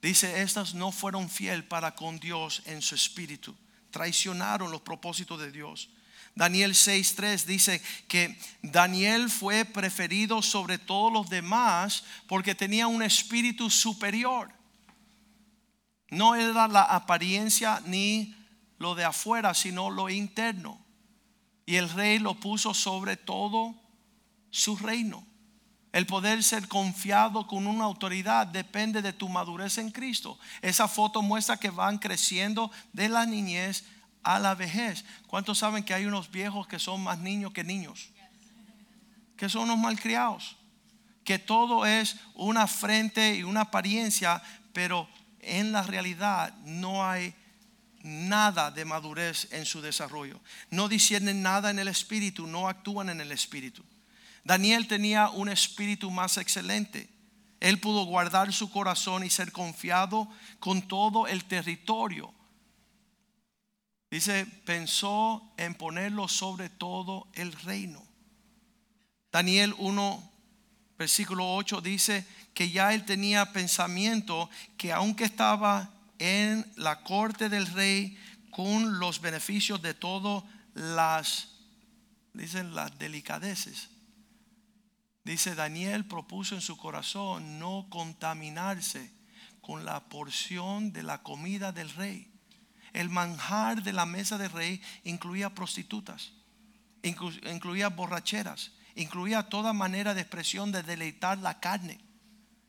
Dice, 0.00 0.40
estas 0.40 0.72
no 0.72 0.92
fueron 0.92 1.28
fiel 1.28 1.62
para 1.64 1.94
con 1.94 2.18
Dios 2.18 2.62
en 2.64 2.80
su 2.80 2.94
espíritu. 2.94 3.54
Traicionaron 3.90 4.70
los 4.70 4.80
propósitos 4.80 5.38
de 5.40 5.52
Dios. 5.52 5.90
Daniel 6.34 6.72
6:3 6.72 7.44
dice 7.44 7.82
que 8.08 8.40
Daniel 8.62 9.28
fue 9.28 9.66
preferido 9.66 10.40
sobre 10.40 10.78
todos 10.78 11.12
los 11.12 11.28
demás 11.28 12.04
porque 12.26 12.54
tenía 12.54 12.86
un 12.86 13.02
espíritu 13.02 13.68
superior. 13.68 14.50
No 16.08 16.34
era 16.34 16.66
la 16.66 16.84
apariencia 16.84 17.82
ni 17.84 18.34
lo 18.78 18.94
de 18.94 19.04
afuera, 19.04 19.52
sino 19.52 19.90
lo 19.90 20.08
interno. 20.08 20.82
Y 21.66 21.74
el 21.74 21.90
rey 21.90 22.18
lo 22.18 22.40
puso 22.40 22.72
sobre 22.72 23.18
todo 23.18 23.87
su 24.58 24.76
reino. 24.76 25.24
El 25.92 26.06
poder 26.06 26.42
ser 26.42 26.68
confiado 26.68 27.46
con 27.46 27.66
una 27.66 27.84
autoridad 27.84 28.46
depende 28.46 29.00
de 29.00 29.12
tu 29.12 29.28
madurez 29.28 29.78
en 29.78 29.90
Cristo. 29.90 30.38
Esa 30.60 30.86
foto 30.86 31.22
muestra 31.22 31.56
que 31.56 31.70
van 31.70 31.98
creciendo 31.98 32.70
de 32.92 33.08
la 33.08 33.24
niñez 33.24 33.84
a 34.22 34.38
la 34.38 34.54
vejez. 34.54 35.04
¿Cuántos 35.26 35.58
saben 35.58 35.84
que 35.84 35.94
hay 35.94 36.04
unos 36.04 36.30
viejos 36.30 36.66
que 36.66 36.78
son 36.78 37.02
más 37.02 37.18
niños 37.18 37.52
que 37.52 37.64
niños? 37.64 38.10
Que 39.36 39.48
son 39.48 39.62
unos 39.62 39.78
malcriados. 39.78 40.56
Que 41.24 41.38
todo 41.38 41.86
es 41.86 42.16
una 42.34 42.66
frente 42.66 43.36
y 43.36 43.42
una 43.42 43.62
apariencia, 43.62 44.42
pero 44.72 45.08
en 45.40 45.72
la 45.72 45.82
realidad 45.82 46.54
no 46.64 47.06
hay 47.06 47.34
nada 48.02 48.70
de 48.70 48.84
madurez 48.84 49.48
en 49.52 49.64
su 49.64 49.80
desarrollo. 49.80 50.40
No 50.70 50.88
disciernen 50.88 51.42
nada 51.42 51.70
en 51.70 51.78
el 51.78 51.88
espíritu, 51.88 52.46
no 52.46 52.68
actúan 52.68 53.08
en 53.08 53.20
el 53.20 53.32
espíritu. 53.32 53.84
Daniel 54.48 54.88
tenía 54.88 55.28
un 55.28 55.50
espíritu 55.50 56.10
más 56.10 56.38
excelente. 56.38 57.06
Él 57.60 57.78
pudo 57.80 58.06
guardar 58.06 58.50
su 58.50 58.70
corazón 58.70 59.22
y 59.22 59.28
ser 59.28 59.52
confiado 59.52 60.26
con 60.58 60.80
todo 60.88 61.26
el 61.26 61.44
territorio. 61.44 62.32
Dice, 64.10 64.46
pensó 64.64 65.52
en 65.58 65.74
ponerlo 65.74 66.28
sobre 66.28 66.70
todo 66.70 67.28
el 67.34 67.52
reino. 67.52 68.02
Daniel 69.30 69.74
1, 69.76 70.32
versículo 70.96 71.54
8 71.54 71.82
dice 71.82 72.26
que 72.54 72.70
ya 72.70 72.94
él 72.94 73.04
tenía 73.04 73.52
pensamiento 73.52 74.48
que 74.78 74.94
aunque 74.94 75.24
estaba 75.24 75.92
en 76.18 76.64
la 76.76 77.02
corte 77.02 77.50
del 77.50 77.66
rey 77.66 78.16
con 78.50 78.98
los 78.98 79.20
beneficios 79.20 79.82
de 79.82 79.92
todas 79.92 80.42
las, 80.72 81.48
dicen 82.32 82.74
las 82.74 82.98
delicadeces, 82.98 83.90
Dice 85.28 85.54
Daniel 85.54 86.06
propuso 86.06 86.54
en 86.54 86.62
su 86.62 86.78
corazón 86.78 87.58
no 87.58 87.86
contaminarse 87.90 89.12
con 89.60 89.84
la 89.84 90.08
porción 90.08 90.90
de 90.94 91.02
la 91.02 91.22
comida 91.22 91.70
del 91.70 91.90
rey. 91.90 92.32
El 92.94 93.10
manjar 93.10 93.82
de 93.82 93.92
la 93.92 94.06
mesa 94.06 94.38
del 94.38 94.50
rey 94.50 94.80
incluía 95.04 95.54
prostitutas, 95.54 96.32
incluía 97.02 97.90
borracheras, 97.90 98.72
incluía 98.94 99.42
toda 99.42 99.74
manera 99.74 100.14
de 100.14 100.22
expresión 100.22 100.72
de 100.72 100.82
deleitar 100.82 101.36
la 101.36 101.60
carne. 101.60 102.00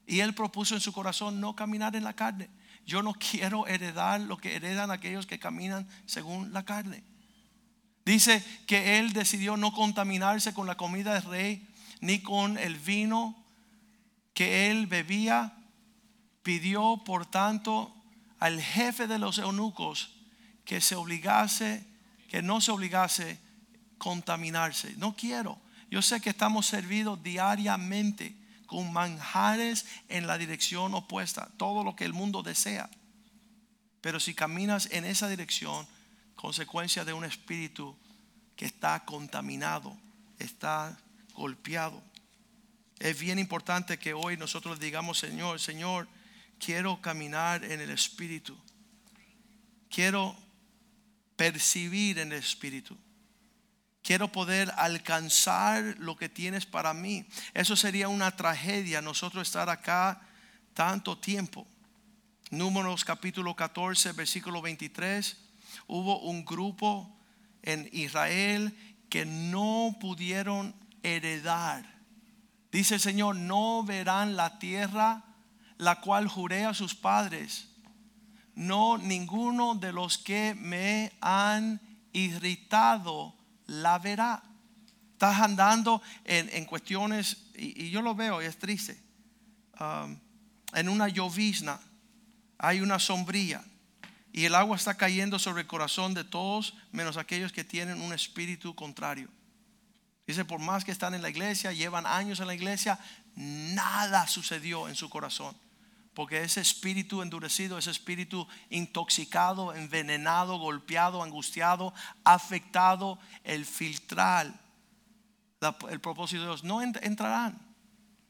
Y 0.06 0.20
él 0.20 0.36
propuso 0.36 0.76
en 0.76 0.82
su 0.82 0.92
corazón 0.92 1.40
no 1.40 1.56
caminar 1.56 1.96
en 1.96 2.04
la 2.04 2.14
carne. 2.14 2.50
Yo 2.86 3.02
no 3.02 3.14
quiero 3.32 3.68
heredar 3.68 4.20
lo 4.20 4.36
que 4.36 4.58
heredan 4.58 4.92
aquellos 4.92 5.26
que 5.26 5.40
caminan 5.40 5.88
según 6.06 6.52
la 6.52 6.66
carne. 6.66 7.06
Dice 8.04 8.44
que 8.68 9.00
él 9.00 9.14
decidió 9.14 9.56
no 9.56 9.72
contaminarse 9.72 10.54
con 10.54 10.68
la 10.68 10.76
comida 10.76 11.14
del 11.14 11.24
rey 11.24 11.69
ni 12.00 12.22
con 12.22 12.58
el 12.58 12.78
vino 12.78 13.36
que 14.34 14.70
él 14.70 14.88
bebía. 14.88 15.56
Pidió, 16.44 17.02
por 17.06 17.26
tanto, 17.26 17.94
al 18.40 18.62
jefe 18.62 19.08
de 19.08 19.20
los 19.20 19.38
eunucos 19.38 20.16
que 20.66 20.82
se 20.82 20.96
obligase 20.96 21.90
que 22.30 22.42
no 22.42 22.62
se 22.62 22.72
obligase 22.72 23.40
contaminarse. 23.98 24.96
No 24.98 25.16
quiero. 25.16 25.60
Yo 25.90 26.02
sé 26.02 26.22
que 26.22 26.30
estamos 26.30 26.68
servidos 26.68 27.22
diariamente 27.22 28.38
con 28.68 28.94
manjares 28.94 29.86
en 30.08 30.28
la 30.28 30.38
dirección 30.38 30.94
opuesta, 30.94 31.50
todo 31.58 31.84
lo 31.84 31.96
que 31.96 32.06
el 32.06 32.14
mundo 32.14 32.44
desea. 32.44 32.90
Pero 34.00 34.20
si 34.20 34.36
caminas 34.36 34.88
en 34.92 35.04
esa 35.04 35.28
dirección, 35.28 35.88
consecuencia 36.36 37.04
de 37.04 37.14
un 37.14 37.26
espíritu 37.26 37.98
que 38.56 38.66
está 38.66 39.04
contaminado, 39.04 39.98
está 40.38 40.98
golpeado. 41.40 42.04
Es 43.00 43.18
bien 43.18 43.40
importante 43.40 43.98
que 43.98 44.14
hoy 44.14 44.36
nosotros 44.36 44.80
digamos, 44.80 45.18
Señor, 45.18 45.60
Señor, 45.60 46.08
quiero 46.60 47.02
caminar 47.02 47.64
en 47.64 47.80
el 47.80 47.90
espíritu. 47.90 48.56
Quiero 49.90 50.36
percibir 51.38 52.20
en 52.20 52.34
el 52.34 52.40
espíritu. 52.40 52.98
Quiero 54.04 54.32
poder 54.32 54.72
alcanzar 54.76 55.96
lo 56.00 56.18
que 56.18 56.28
tienes 56.28 56.66
para 56.66 56.94
mí. 56.94 57.26
Eso 57.54 57.76
sería 57.76 58.10
una 58.10 58.36
tragedia 58.36 59.02
nosotros 59.02 59.48
estar 59.48 59.70
acá 59.70 60.22
tanto 60.74 61.18
tiempo. 61.18 61.66
Números 62.52 63.06
capítulo 63.06 63.56
14, 63.56 64.12
versículo 64.12 64.62
23. 64.62 65.38
Hubo 65.88 66.20
un 66.20 66.44
grupo 66.44 67.18
en 67.62 67.90
Israel 67.94 68.76
que 69.10 69.26
no 69.26 69.96
pudieron 70.02 70.76
heredar. 71.04 72.00
Dice 72.72 72.96
el 72.96 73.00
Señor, 73.00 73.36
no 73.36 73.84
verán 73.84 74.36
la 74.36 74.60
tierra 74.60 75.26
la 75.78 76.02
cual 76.02 76.28
juré 76.28 76.66
a 76.66 76.74
sus 76.74 76.94
padres. 76.94 77.70
No 78.54 78.98
ninguno 78.98 79.76
de 79.76 79.94
los 79.94 80.18
que 80.18 80.54
me 80.56 81.14
han 81.22 81.80
irritado 82.12 83.34
la 83.66 83.98
verá. 83.98 84.44
Estás 85.14 85.40
andando 85.42 86.02
en, 86.26 86.66
cuestiones, 86.66 87.46
y, 87.56 87.90
yo 87.90 88.02
lo 88.02 88.16
veo 88.16 88.42
y 88.42 88.46
es 88.46 88.58
triste. 88.58 89.02
Um, 89.80 90.20
en 90.74 90.90
una 90.90 91.08
llovizna 91.08 91.80
hay 92.58 92.82
una 92.82 93.00
sombría 93.00 93.64
y 94.34 94.46
el 94.46 94.56
agua 94.56 94.76
está 94.76 94.96
cayendo 94.96 95.40
sobre 95.40 95.62
el 95.62 95.68
corazón 95.68 96.14
de 96.14 96.24
todos 96.24 96.76
menos 96.92 97.18
aquellos 97.18 97.52
que 97.52 97.64
tienen 97.64 98.02
un 98.02 98.14
espíritu 98.14 98.76
contrario. 98.76 99.30
Dice, 100.30 100.46
por 100.46 100.60
más 100.60 100.86
que 100.86 100.92
están 100.92 101.16
en 101.16 101.24
la 101.24 101.32
iglesia, 101.32 101.74
llevan 101.74 102.06
años 102.06 102.40
en 102.40 102.46
la 102.46 102.54
iglesia, 102.54 103.00
nada 103.34 104.28
sucedió 104.28 104.88
en 104.88 104.94
su 104.94 105.10
corazón. 105.10 105.58
Porque 106.14 106.44
ese 106.44 106.62
espíritu 106.62 107.24
endurecido, 107.24 107.80
ese 107.80 107.90
espíritu 107.90 108.48
intoxicado, 108.70 109.74
envenenado, 109.74 110.60
golpeado, 110.60 111.24
angustiado, 111.24 111.96
afectado, 112.24 113.18
el 113.44 113.66
filtrar 113.66 114.54
el 115.90 116.00
propósito 116.00 116.42
de 116.42 116.48
Dios, 116.50 116.64
no 116.64 116.84
entrarán. 116.84 117.60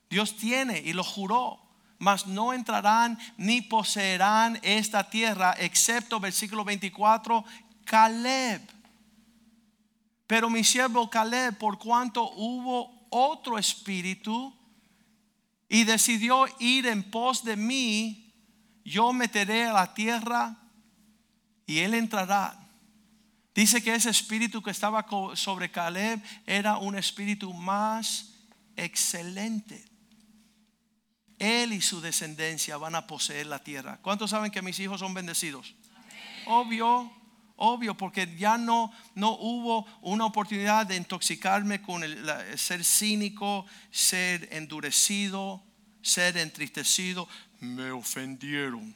Dios 0.10 0.38
tiene 0.38 0.80
y 0.80 0.94
lo 0.94 1.04
juró, 1.04 1.60
mas 1.98 2.28
no 2.28 2.54
entrarán 2.54 3.20
ni 3.36 3.62
poseerán 3.62 4.58
esta 4.64 5.10
tierra, 5.10 5.54
excepto 5.60 6.22
versículo 6.22 6.64
24, 6.64 7.44
Caleb. 7.84 8.79
Pero 10.30 10.48
mi 10.48 10.64
siervo 10.64 11.10
Caleb, 11.10 11.58
por 11.58 11.80
cuanto 11.80 12.30
hubo 12.34 13.08
otro 13.10 13.58
espíritu, 13.58 14.56
y 15.68 15.86
decidió 15.86 16.46
ir 16.60 16.86
en 16.86 17.02
pos 17.10 17.44
de 17.44 17.56
mí, 17.56 18.32
yo 18.86 19.12
meteré 19.12 19.66
a 19.66 19.74
la 19.74 19.92
tierra 19.96 20.56
y 21.66 21.80
él 21.80 21.96
entrará. 21.96 22.70
Dice 23.56 23.82
que 23.82 23.96
ese 23.96 24.12
espíritu 24.12 24.62
que 24.62 24.70
estaba 24.70 25.04
sobre 25.34 25.72
Caleb 25.72 26.22
era 26.46 26.78
un 26.78 26.96
espíritu 26.96 27.52
más 27.52 28.36
excelente. 28.76 29.84
Él 31.40 31.74
y 31.74 31.82
su 31.82 32.02
descendencia 32.02 32.78
van 32.78 32.94
a 32.94 33.08
poseer 33.08 33.48
la 33.48 33.64
tierra. 33.64 33.98
¿Cuántos 34.04 34.30
saben 34.30 34.52
que 34.52 34.62
mis 34.62 34.80
hijos 34.80 35.00
son 35.00 35.16
bendecidos? 35.16 35.74
Obvio, 36.46 37.19
obvio, 37.60 37.96
porque 37.96 38.36
ya 38.38 38.58
no, 38.58 38.92
no 39.16 39.32
hubo 39.32 39.86
una 40.02 40.26
oportunidad 40.26 40.86
de 40.88 40.96
intoxicarme 40.96 41.82
con 41.82 42.04
el, 42.04 42.18
ser 42.58 42.84
cínico, 42.84 43.66
ser 43.92 44.50
endurecido, 44.52 45.64
ser 46.02 46.38
entristecido. 46.38 47.28
Me 47.60 47.92
ofendieron. 47.92 48.96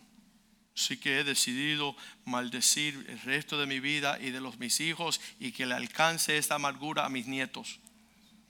Así 0.76 0.97
que 0.97 1.19
he 1.19 1.23
decidido 1.23 1.95
maldecir 2.26 3.06
el 3.08 3.19
resto 3.21 3.60
de 3.60 3.67
mi 3.67 3.80
vida 3.80 4.17
y 4.19 4.32
de 4.32 4.41
los 4.41 4.58
mis 4.58 4.80
hijos 4.80 5.21
y 5.39 5.52
que 5.52 5.67
le 5.67 5.76
alcance 5.76 6.38
esta 6.38 6.56
amargura 6.56 7.06
a 7.06 7.10
mis 7.10 7.28
nietos. 7.28 7.80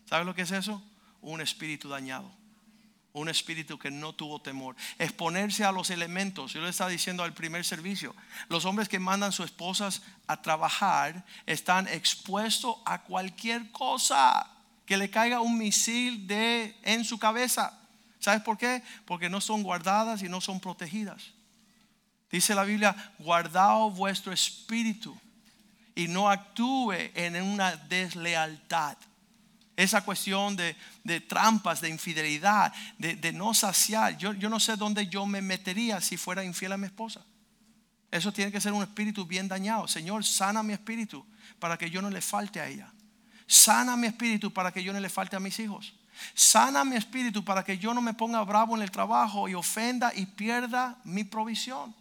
¿Sabe 0.08 0.24
lo 0.24 0.34
que 0.34 0.44
es 0.44 0.52
eso? 0.52 0.82
Un 1.22 1.42
espíritu 1.42 1.90
dañado 1.90 2.43
un 3.14 3.30
espíritu 3.30 3.78
que 3.78 3.92
no 3.92 4.14
tuvo 4.14 4.42
temor. 4.42 4.76
Exponerse 4.98 5.64
a 5.64 5.72
los 5.72 5.90
elementos. 5.92 6.54
Yo 6.54 6.62
le 6.62 6.70
estaba 6.70 6.90
diciendo 6.90 7.24
al 7.24 7.34
primer 7.34 7.64
servicio. 7.64 8.16
Los 8.50 8.66
hombres 8.66 8.90
que 8.90 9.00
mandan 9.00 9.32
sus 9.32 9.46
esposas 9.46 10.02
a 10.28 10.42
trabajar 10.42 11.24
están 11.46 11.88
expuestos 11.88 12.76
a 12.86 13.04
cualquier 13.04 13.72
cosa 13.72 14.50
que 14.86 14.98
le 14.98 15.10
caiga 15.10 15.42
un 15.42 15.58
misil 15.58 16.28
de, 16.28 16.76
en 16.84 17.06
su 17.06 17.20
cabeza. 17.20 17.80
¿Sabes 18.20 18.42
por 18.42 18.58
qué? 18.58 18.82
Porque 19.06 19.30
no 19.30 19.42
son 19.42 19.64
guardadas 19.64 20.24
y 20.24 20.30
no 20.30 20.42
son 20.42 20.60
protegidas. 20.60 21.24
Dice 22.32 22.56
la 22.56 22.64
Biblia, 22.64 23.14
guardaos 23.20 23.96
vuestro 23.96 24.34
espíritu 24.34 25.16
y 25.94 26.08
no 26.08 26.30
actúe 26.30 26.94
en 27.14 27.40
una 27.42 27.76
deslealtad. 27.76 28.98
Esa 29.76 30.02
cuestión 30.02 30.56
de, 30.56 30.76
trampas, 31.22 31.82
de 31.82 31.90
infidelidad, 31.90 32.74
de, 32.98 33.34
no 33.34 33.54
saciar. 33.54 34.18
Yo, 34.18 34.34
yo 34.34 34.50
no 34.50 34.60
sé 34.60 34.76
dónde 34.76 35.08
yo 35.08 35.26
me 35.26 35.42
metería 35.42 36.00
si 36.00 36.18
fuera 36.18 36.44
infiel 36.44 36.74
a 36.74 36.78
mi 36.78 36.86
esposa. 36.86 37.26
Eso 38.12 38.32
tiene 38.32 38.52
que 38.52 38.62
ser 38.62 38.74
un 38.74 38.84
espíritu 38.84 39.26
bien 39.26 39.48
dañado. 39.48 39.88
Señor, 39.88 40.24
sana 40.24 40.62
mi 40.62 40.74
espíritu 40.74 41.26
para 41.58 41.78
que 41.78 41.90
yo 41.90 42.00
no 42.00 42.12
le 42.12 42.22
falte 42.22 42.60
a 42.60 42.68
ella. 42.68 42.94
Sana 43.48 43.98
mi 43.98 44.06
espíritu 44.06 44.54
para 44.54 44.72
que 44.72 44.84
yo 44.84 44.94
no 44.94 45.00
le 45.00 45.10
falte 45.10 45.36
a 45.36 45.40
mis 45.40 45.58
hijos. 45.60 45.96
Sana 46.36 46.84
mi 46.84 46.96
espíritu 46.96 47.44
para 47.44 47.64
que 47.64 47.78
yo 47.80 47.92
no 47.94 48.02
me 48.02 48.14
ponga 48.14 48.44
bravo 48.44 48.76
en 48.76 48.84
el 48.84 48.92
trabajo 48.92 49.50
y 49.50 49.56
ofenda 49.56 50.12
y 50.14 50.28
pierda 50.28 50.98
mi 51.04 51.24
provisión. 51.24 51.96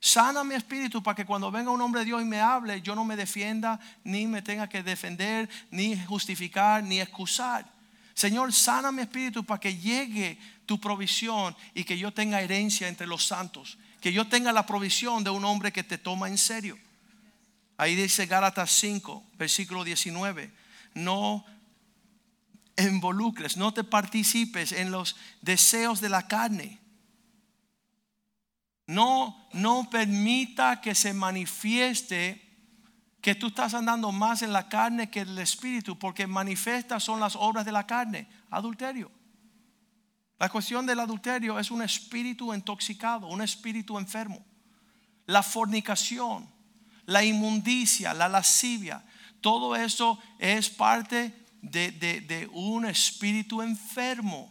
Sana 0.00 0.44
mi 0.44 0.54
espíritu 0.54 1.02
para 1.02 1.16
que 1.16 1.24
cuando 1.24 1.50
venga 1.50 1.70
un 1.70 1.80
hombre 1.80 2.00
de 2.00 2.06
Dios 2.06 2.22
y 2.22 2.24
me 2.24 2.40
hable, 2.40 2.80
yo 2.82 2.94
no 2.94 3.04
me 3.04 3.16
defienda, 3.16 3.80
ni 4.04 4.26
me 4.26 4.42
tenga 4.42 4.68
que 4.68 4.82
defender, 4.82 5.48
ni 5.70 5.96
justificar, 6.04 6.84
ni 6.84 7.00
excusar. 7.00 7.66
Señor, 8.14 8.52
sana 8.52 8.92
mi 8.92 9.02
espíritu 9.02 9.44
para 9.44 9.60
que 9.60 9.76
llegue 9.76 10.38
tu 10.66 10.80
provisión 10.80 11.56
y 11.74 11.84
que 11.84 11.98
yo 11.98 12.12
tenga 12.12 12.40
herencia 12.40 12.88
entre 12.88 13.06
los 13.06 13.26
santos. 13.26 13.78
Que 14.00 14.12
yo 14.12 14.28
tenga 14.28 14.52
la 14.52 14.66
provisión 14.66 15.24
de 15.24 15.30
un 15.30 15.44
hombre 15.44 15.72
que 15.72 15.82
te 15.82 15.98
toma 15.98 16.28
en 16.28 16.38
serio. 16.38 16.78
Ahí 17.76 17.96
dice 17.96 18.26
Gálatas 18.26 18.70
5, 18.72 19.24
versículo 19.36 19.82
19. 19.82 20.50
No 20.94 21.44
involucres, 22.76 23.56
no 23.56 23.74
te 23.74 23.82
participes 23.82 24.70
en 24.70 24.92
los 24.92 25.16
deseos 25.42 26.00
de 26.00 26.08
la 26.08 26.28
carne 26.28 26.78
no, 28.88 29.48
no 29.52 29.88
permita 29.90 30.80
que 30.80 30.94
se 30.94 31.12
manifieste 31.12 32.42
que 33.20 33.34
tú 33.34 33.48
estás 33.48 33.74
andando 33.74 34.10
más 34.12 34.40
en 34.40 34.52
la 34.52 34.66
carne 34.68 35.10
que 35.10 35.20
en 35.20 35.28
el 35.28 35.38
espíritu, 35.38 35.98
porque 35.98 36.26
manifiestas 36.26 37.04
son 37.04 37.20
las 37.20 37.36
obras 37.36 37.66
de 37.66 37.72
la 37.72 37.86
carne. 37.86 38.26
Adulterio. 38.50 39.12
La 40.38 40.48
cuestión 40.48 40.86
del 40.86 41.00
adulterio 41.00 41.58
es 41.58 41.70
un 41.70 41.82
espíritu 41.82 42.54
intoxicado, 42.54 43.26
un 43.26 43.42
espíritu 43.42 43.98
enfermo. 43.98 44.42
La 45.26 45.42
fornicación, 45.42 46.48
la 47.04 47.22
inmundicia, 47.22 48.14
la 48.14 48.28
lascivia, 48.28 49.04
todo 49.42 49.76
eso 49.76 50.18
es 50.38 50.70
parte 50.70 51.46
de, 51.60 52.48
un 52.54 52.86
espíritu 52.86 53.60
enfermo. 53.60 54.50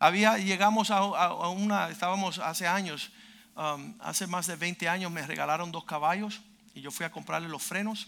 Había, 0.00 0.36
llegamos 0.38 0.90
a, 0.90 1.50
una, 1.50 1.90
estábamos 1.90 2.40
hace 2.40 2.66
años 2.66 3.12
Um, 3.56 3.94
hace 4.00 4.26
más 4.26 4.46
de 4.46 4.56
20 4.56 4.88
años 4.88 5.10
me 5.10 5.26
regalaron 5.26 5.72
dos 5.72 5.84
caballos 5.84 6.40
y 6.74 6.80
yo 6.80 6.90
fui 6.90 7.04
a 7.04 7.10
comprarle 7.10 7.48
los 7.48 7.62
frenos. 7.62 8.06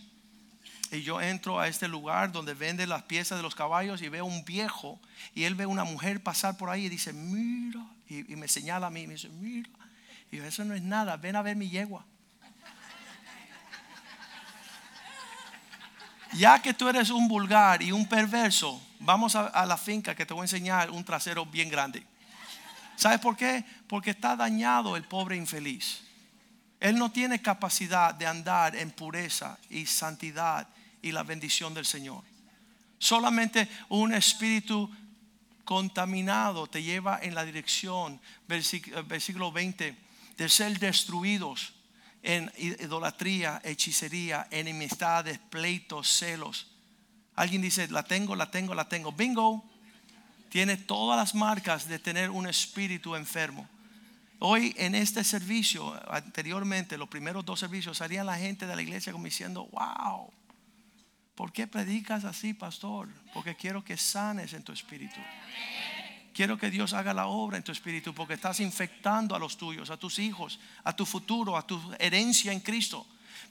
Y 0.90 1.02
yo 1.02 1.20
entro 1.20 1.58
a 1.58 1.68
este 1.68 1.88
lugar 1.88 2.32
donde 2.32 2.52
venden 2.54 2.90
las 2.90 3.04
piezas 3.04 3.38
de 3.38 3.42
los 3.42 3.54
caballos 3.54 4.02
y 4.02 4.08
veo 4.08 4.26
un 4.26 4.44
viejo 4.44 5.00
y 5.34 5.44
él 5.44 5.54
ve 5.54 5.64
una 5.64 5.84
mujer 5.84 6.22
pasar 6.22 6.58
por 6.58 6.68
ahí 6.68 6.84
y 6.84 6.88
dice, 6.90 7.12
mira, 7.12 7.80
y, 8.08 8.36
me 8.36 8.46
señala 8.46 8.88
a 8.88 8.90
mí, 8.90 9.02
y 9.02 9.06
me 9.06 9.14
dice, 9.14 9.30
mira. 9.30 9.70
Y 10.30 10.36
yo, 10.36 10.44
eso 10.44 10.64
no 10.64 10.74
es 10.74 10.82
nada, 10.82 11.16
ven 11.16 11.34
a 11.34 11.42
ver 11.42 11.56
mi 11.56 11.70
yegua. 11.70 12.04
ya 16.34 16.60
que 16.60 16.74
tú 16.74 16.88
eres 16.88 17.10
un 17.10 17.26
vulgar 17.26 17.82
y 17.82 17.90
un 17.90 18.06
perverso, 18.06 18.82
vamos 19.00 19.34
a 19.34 19.66
la 19.66 19.76
finca 19.78 20.14
que 20.14 20.26
te 20.26 20.34
voy 20.34 20.42
a 20.42 20.44
enseñar 20.44 20.90
un 20.90 21.04
trasero 21.04 21.46
bien 21.46 21.70
grande. 21.70 22.06
¿Sabes 22.96 23.20
por 23.20 23.36
qué? 23.36 23.64
Porque 23.86 24.10
está 24.10 24.36
dañado 24.36 24.96
el 24.96 25.04
pobre 25.04 25.36
infeliz. 25.36 26.02
Él 26.80 26.98
no 26.98 27.12
tiene 27.12 27.40
capacidad 27.40 28.14
de 28.14 28.26
andar 28.26 28.74
en 28.74 28.90
pureza 28.90 29.58
y 29.70 29.86
santidad 29.86 30.68
y 31.00 31.12
la 31.12 31.22
bendición 31.22 31.74
del 31.74 31.86
Señor. 31.86 32.24
Solamente 32.98 33.68
un 33.88 34.14
espíritu 34.14 34.90
contaminado 35.64 36.66
te 36.66 36.82
lleva 36.82 37.20
en 37.22 37.34
la 37.34 37.44
dirección, 37.44 38.20
versículo 38.46 39.52
20, 39.52 39.96
de 40.36 40.48
ser 40.48 40.78
destruidos 40.78 41.74
en 42.22 42.50
idolatría, 42.56 43.60
hechicería, 43.64 44.46
enemistades, 44.50 45.38
pleitos, 45.38 46.08
celos. 46.08 46.68
Alguien 47.34 47.62
dice, 47.62 47.88
la 47.88 48.02
tengo, 48.02 48.36
la 48.36 48.50
tengo, 48.50 48.74
la 48.74 48.88
tengo. 48.88 49.12
Bingo. 49.12 49.71
Tiene 50.52 50.76
todas 50.76 51.16
las 51.16 51.34
marcas 51.34 51.88
de 51.88 51.98
tener 51.98 52.28
un 52.28 52.46
espíritu 52.46 53.16
enfermo. 53.16 53.66
Hoy 54.38 54.74
en 54.76 54.94
este 54.94 55.24
servicio, 55.24 55.98
anteriormente, 56.12 56.98
los 56.98 57.08
primeros 57.08 57.42
dos 57.42 57.58
servicios, 57.58 57.96
salía 57.96 58.22
la 58.22 58.36
gente 58.36 58.66
de 58.66 58.76
la 58.76 58.82
iglesia 58.82 59.14
como 59.14 59.24
diciendo, 59.24 59.66
wow, 59.72 60.30
¿por 61.34 61.54
qué 61.54 61.66
predicas 61.66 62.26
así, 62.26 62.52
pastor? 62.52 63.08
Porque 63.32 63.56
quiero 63.56 63.82
que 63.82 63.96
sanes 63.96 64.52
en 64.52 64.62
tu 64.62 64.72
espíritu. 64.72 65.18
Quiero 66.34 66.58
que 66.58 66.70
Dios 66.70 66.92
haga 66.92 67.14
la 67.14 67.28
obra 67.28 67.56
en 67.56 67.64
tu 67.64 67.72
espíritu 67.72 68.12
porque 68.12 68.34
estás 68.34 68.60
infectando 68.60 69.34
a 69.34 69.38
los 69.38 69.56
tuyos, 69.56 69.88
a 69.88 69.96
tus 69.96 70.18
hijos, 70.18 70.60
a 70.84 70.94
tu 70.94 71.06
futuro, 71.06 71.56
a 71.56 71.66
tu 71.66 71.80
herencia 71.98 72.52
en 72.52 72.60
Cristo. 72.60 73.06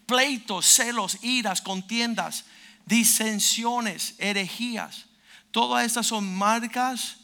Pleitos, 0.06 0.68
celos, 0.68 1.18
iras, 1.24 1.64
contiendas, 1.64 2.46
disensiones, 2.86 4.14
herejías. 4.20 5.08
Todas 5.52 5.86
estas 5.86 6.08
son 6.08 6.38
marcas, 6.38 7.18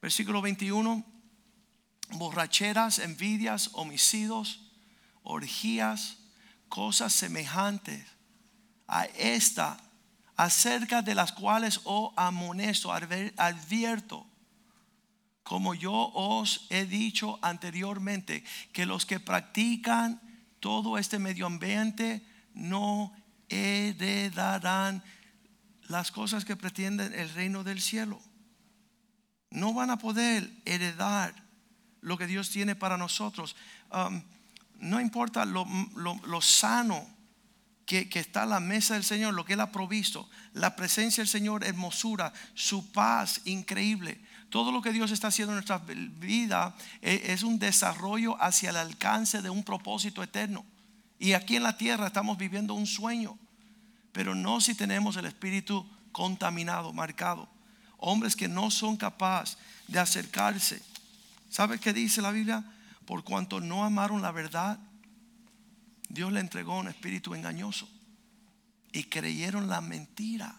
versículo 0.00 0.40
21, 0.40 1.04
borracheras, 2.12 2.98
envidias, 2.98 3.70
homicidios, 3.72 4.70
orgías, 5.22 6.18
cosas 6.68 7.12
semejantes 7.12 8.06
a 8.86 9.04
esta, 9.04 9.78
acerca 10.36 11.02
de 11.02 11.14
las 11.14 11.32
cuales 11.32 11.80
os 11.84 12.12
amonesto, 12.16 12.92
advierto 12.92 14.26
como 15.42 15.74
yo 15.74 16.10
os 16.14 16.66
he 16.70 16.86
dicho 16.86 17.38
anteriormente, 17.42 18.44
que 18.72 18.86
los 18.86 19.04
que 19.04 19.20
practican 19.20 20.20
todo 20.60 20.98
este 20.98 21.18
medio 21.18 21.46
ambiente 21.46 22.24
no 22.54 23.12
heredarán 23.48 25.02
las 25.88 26.10
cosas 26.10 26.44
que 26.44 26.56
pretenden 26.56 27.12
el 27.14 27.32
reino 27.34 27.64
del 27.64 27.80
cielo. 27.80 28.20
No 29.50 29.74
van 29.74 29.90
a 29.90 29.98
poder 29.98 30.50
heredar 30.64 31.34
lo 32.00 32.16
que 32.16 32.26
Dios 32.26 32.50
tiene 32.50 32.74
para 32.74 32.96
nosotros. 32.96 33.56
Um, 33.90 34.22
no 34.80 35.00
importa 35.00 35.44
lo, 35.44 35.66
sano 36.40 37.06
que, 37.86 38.08
que, 38.08 38.18
está 38.18 38.46
la 38.46 38.60
mesa 38.60 38.94
del 38.94 39.04
Señor, 39.04 39.34
lo 39.34 39.44
que 39.44 39.52
Él 39.52 39.60
ha 39.60 39.70
provisto, 39.70 40.28
la 40.54 40.74
presencia 40.74 41.22
del 41.22 41.28
Señor, 41.28 41.64
hermosura, 41.64 42.32
su 42.54 42.90
paz 42.92 43.42
increíble 43.44 44.20
todo 44.52 44.70
lo 44.70 44.82
que 44.82 44.92
Dios 44.92 45.10
está 45.10 45.28
haciendo 45.28 45.52
en 45.52 45.64
nuestra 45.64 45.78
vida 45.78 46.76
eh, 47.00 47.22
es 47.28 47.42
un 47.42 47.58
desarrollo 47.58 48.36
hacia 48.38 48.68
el 48.68 48.76
alcance 48.76 49.40
de 49.40 49.48
un 49.48 49.64
propósito 49.64 50.22
eterno. 50.22 50.66
Y 51.18 51.32
aquí 51.32 51.56
en 51.56 51.62
la 51.62 51.78
tierra 51.78 52.08
estamos 52.08 52.36
viviendo 52.36 52.74
un 52.74 52.86
sueño, 52.86 53.38
pero 54.12 54.34
no 54.34 54.60
si 54.60 54.74
tenemos 54.74 55.16
el 55.16 55.26
espíritu 55.26 55.86
contaminado, 56.12 56.92
marcado. 56.92 57.48
Hombres 57.96 58.36
que 58.36 58.48
no 58.48 58.70
son 58.70 58.96
capaces 58.96 59.56
de 59.88 59.98
acercarse. 59.98 60.82
¿Sabe 61.50 61.78
qué 61.78 61.92
dice 61.92 62.22
la 62.22 62.30
Biblia? 62.30 62.64
Por 63.06 63.24
cuanto 63.24 63.60
no 63.60 63.84
amaron 63.84 64.22
la 64.22 64.32
verdad, 64.32 64.78
Dios 66.08 66.32
le 66.32 66.40
entregó 66.40 66.78
un 66.78 66.88
espíritu 66.88 67.34
engañoso 67.34 67.88
y 68.92 69.04
creyeron 69.04 69.68
la 69.68 69.80
mentira. 69.80 70.54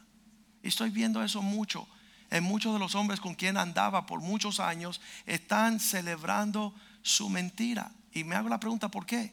Estoy 0.62 0.90
viendo 0.90 1.24
eso 1.24 1.42
mucho 1.42 1.88
en 2.34 2.44
muchos 2.44 2.74
de 2.74 2.80
los 2.80 2.96
hombres 2.96 3.20
con 3.20 3.36
quien 3.36 3.58
andaba 3.58 4.08
por 4.08 4.20
muchos 4.20 4.60
años 4.60 5.00
están 5.28 5.80
celebrando 5.80 6.74
su 7.04 7.30
mentira. 7.30 7.92
Y 8.12 8.24
me 8.24 8.36
hago 8.36 8.50
la 8.50 8.60
pregunta, 8.60 8.90
¿por 8.90 9.06
qué? 9.06 9.32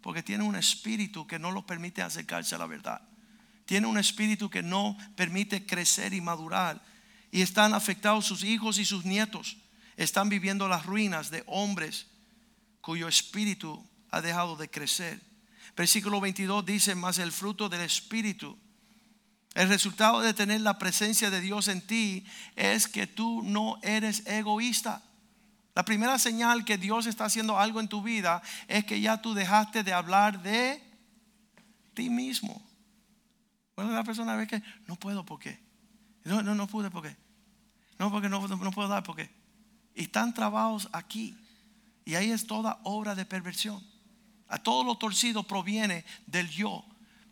Porque 0.00 0.22
tiene 0.22 0.44
un 0.44 0.56
espíritu 0.56 1.26
que 1.26 1.38
no 1.38 1.50
los 1.50 1.64
permite 1.64 2.00
acercarse 2.00 2.54
a 2.54 2.58
la 2.58 2.66
verdad. 2.66 3.02
Tiene 3.68 3.86
un 3.86 3.98
espíritu 3.98 4.48
que 4.48 4.62
no 4.62 4.96
permite 5.14 5.66
crecer 5.66 6.14
y 6.14 6.22
madurar. 6.22 6.82
Y 7.30 7.42
están 7.42 7.74
afectados 7.74 8.24
sus 8.24 8.42
hijos 8.42 8.78
y 8.78 8.86
sus 8.86 9.04
nietos. 9.04 9.58
Están 9.98 10.30
viviendo 10.30 10.66
las 10.68 10.86
ruinas 10.86 11.30
de 11.30 11.44
hombres 11.46 12.06
cuyo 12.80 13.06
espíritu 13.06 13.86
ha 14.10 14.22
dejado 14.22 14.56
de 14.56 14.70
crecer. 14.70 15.20
Versículo 15.76 16.20
22 16.20 16.64
dice, 16.64 16.94
más 16.94 17.18
el 17.18 17.30
fruto 17.30 17.68
del 17.68 17.82
espíritu 17.82 18.58
el 19.58 19.68
resultado 19.68 20.20
de 20.20 20.34
tener 20.34 20.60
la 20.60 20.78
presencia 20.78 21.30
de 21.30 21.40
Dios 21.40 21.66
en 21.66 21.80
ti 21.80 22.24
es 22.54 22.86
que 22.86 23.08
tú 23.08 23.42
no 23.42 23.80
eres 23.82 24.24
egoísta. 24.26 25.02
La 25.74 25.84
primera 25.84 26.18
señal 26.20 26.64
que 26.64 26.78
Dios 26.78 27.06
está 27.06 27.24
haciendo 27.24 27.58
algo 27.58 27.80
en 27.80 27.88
tu 27.88 28.00
vida 28.00 28.40
es 28.68 28.84
que 28.84 29.00
ya 29.00 29.20
tú 29.20 29.34
dejaste 29.34 29.82
de 29.82 29.92
hablar 29.92 30.42
de 30.42 30.80
ti 31.92 32.08
mismo. 32.08 32.67
Bueno, 33.78 33.92
la 33.92 34.02
persona 34.02 34.34
ve 34.34 34.48
que 34.48 34.60
no 34.88 34.96
puedo 34.96 35.24
porque. 35.24 35.56
No, 36.24 36.42
no, 36.42 36.56
no 36.56 36.66
pude 36.66 36.90
porque. 36.90 37.16
No, 37.96 38.10
porque 38.10 38.28
no, 38.28 38.44
no 38.48 38.72
puedo 38.72 38.88
dar 38.88 39.04
porque. 39.04 39.30
Y 39.94 40.02
están 40.02 40.34
trabados 40.34 40.88
aquí. 40.92 41.38
Y 42.04 42.16
ahí 42.16 42.32
es 42.32 42.44
toda 42.48 42.80
obra 42.82 43.14
de 43.14 43.24
perversión. 43.24 43.80
A 44.48 44.58
todo 44.58 44.82
lo 44.82 44.96
torcido 44.96 45.44
proviene 45.44 46.04
del 46.26 46.50
yo. 46.50 46.84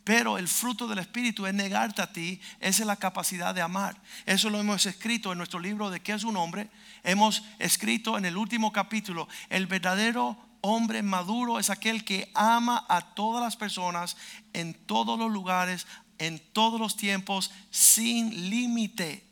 Pero 0.05 0.37
el 0.37 0.47
fruto 0.47 0.87
del 0.87 0.99
Espíritu 0.99 1.45
es 1.45 1.53
negarte 1.53 2.01
a 2.01 2.13
ti, 2.13 2.39
esa 2.61 2.83
es 2.83 2.87
la 2.87 2.95
capacidad 2.95 3.53
de 3.53 3.61
amar. 3.61 4.01
Eso 4.25 4.49
lo 4.49 4.57
hemos 4.57 4.85
escrito 4.85 5.33
en 5.33 5.39
nuestro 5.39 5.59
libro 5.59 5.89
de 5.89 5.99
qué 5.99 6.13
es 6.13 6.23
un 6.23 6.37
hombre. 6.37 6.69
Hemos 7.03 7.43
escrito 7.59 8.17
en 8.17 8.23
el 8.23 8.37
último 8.37 8.71
capítulo, 8.71 9.27
el 9.49 9.67
verdadero 9.67 10.37
hombre 10.61 11.03
maduro 11.03 11.59
es 11.59 11.69
aquel 11.69 12.03
que 12.03 12.31
ama 12.33 12.85
a 12.87 13.01
todas 13.01 13.43
las 13.43 13.57
personas 13.57 14.17
en 14.53 14.73
todos 14.73 15.19
los 15.19 15.31
lugares, 15.31 15.85
en 16.17 16.39
todos 16.53 16.79
los 16.79 16.95
tiempos, 16.95 17.51
sin 17.69 18.49
límite. 18.49 19.23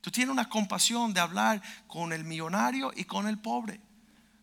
Tú 0.00 0.10
tienes 0.10 0.32
una 0.32 0.48
compasión 0.48 1.14
de 1.14 1.20
hablar 1.20 1.62
con 1.86 2.12
el 2.12 2.24
millonario 2.24 2.92
y 2.94 3.04
con 3.04 3.28
el 3.28 3.38
pobre 3.38 3.80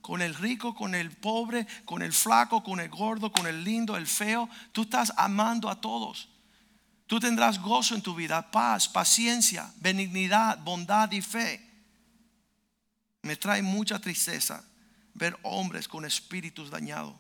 con 0.02 0.24
el 0.24 0.34
rico, 0.34 0.74
con 0.74 0.96
el 0.96 1.12
pobre, 1.12 1.68
con 1.86 2.02
el 2.02 2.14
flaco, 2.14 2.64
con 2.64 2.80
el 2.80 2.90
gordo, 2.90 3.32
con 3.32 3.46
el 3.46 3.64
lindo, 3.64 3.96
el 3.96 4.08
feo. 4.08 4.50
Tú 4.72 4.82
estás 4.82 5.14
amando 5.18 5.70
a 5.70 5.80
todos. 5.80 6.30
Tú 7.06 7.20
tendrás 7.20 7.60
gozo 7.60 7.96
en 7.96 8.02
tu 8.02 8.16
vida, 8.16 8.50
paz, 8.50 8.88
paciencia, 8.88 9.72
benignidad, 9.78 10.60
bondad 10.64 11.12
y 11.12 11.22
fe. 11.22 11.64
Me 13.22 13.36
trae 13.36 13.62
mucha 13.62 14.00
tristeza 14.00 14.64
ver 15.14 15.38
hombres 15.44 15.88
con 15.88 16.06
espíritus 16.06 16.70
dañados. 16.70 17.14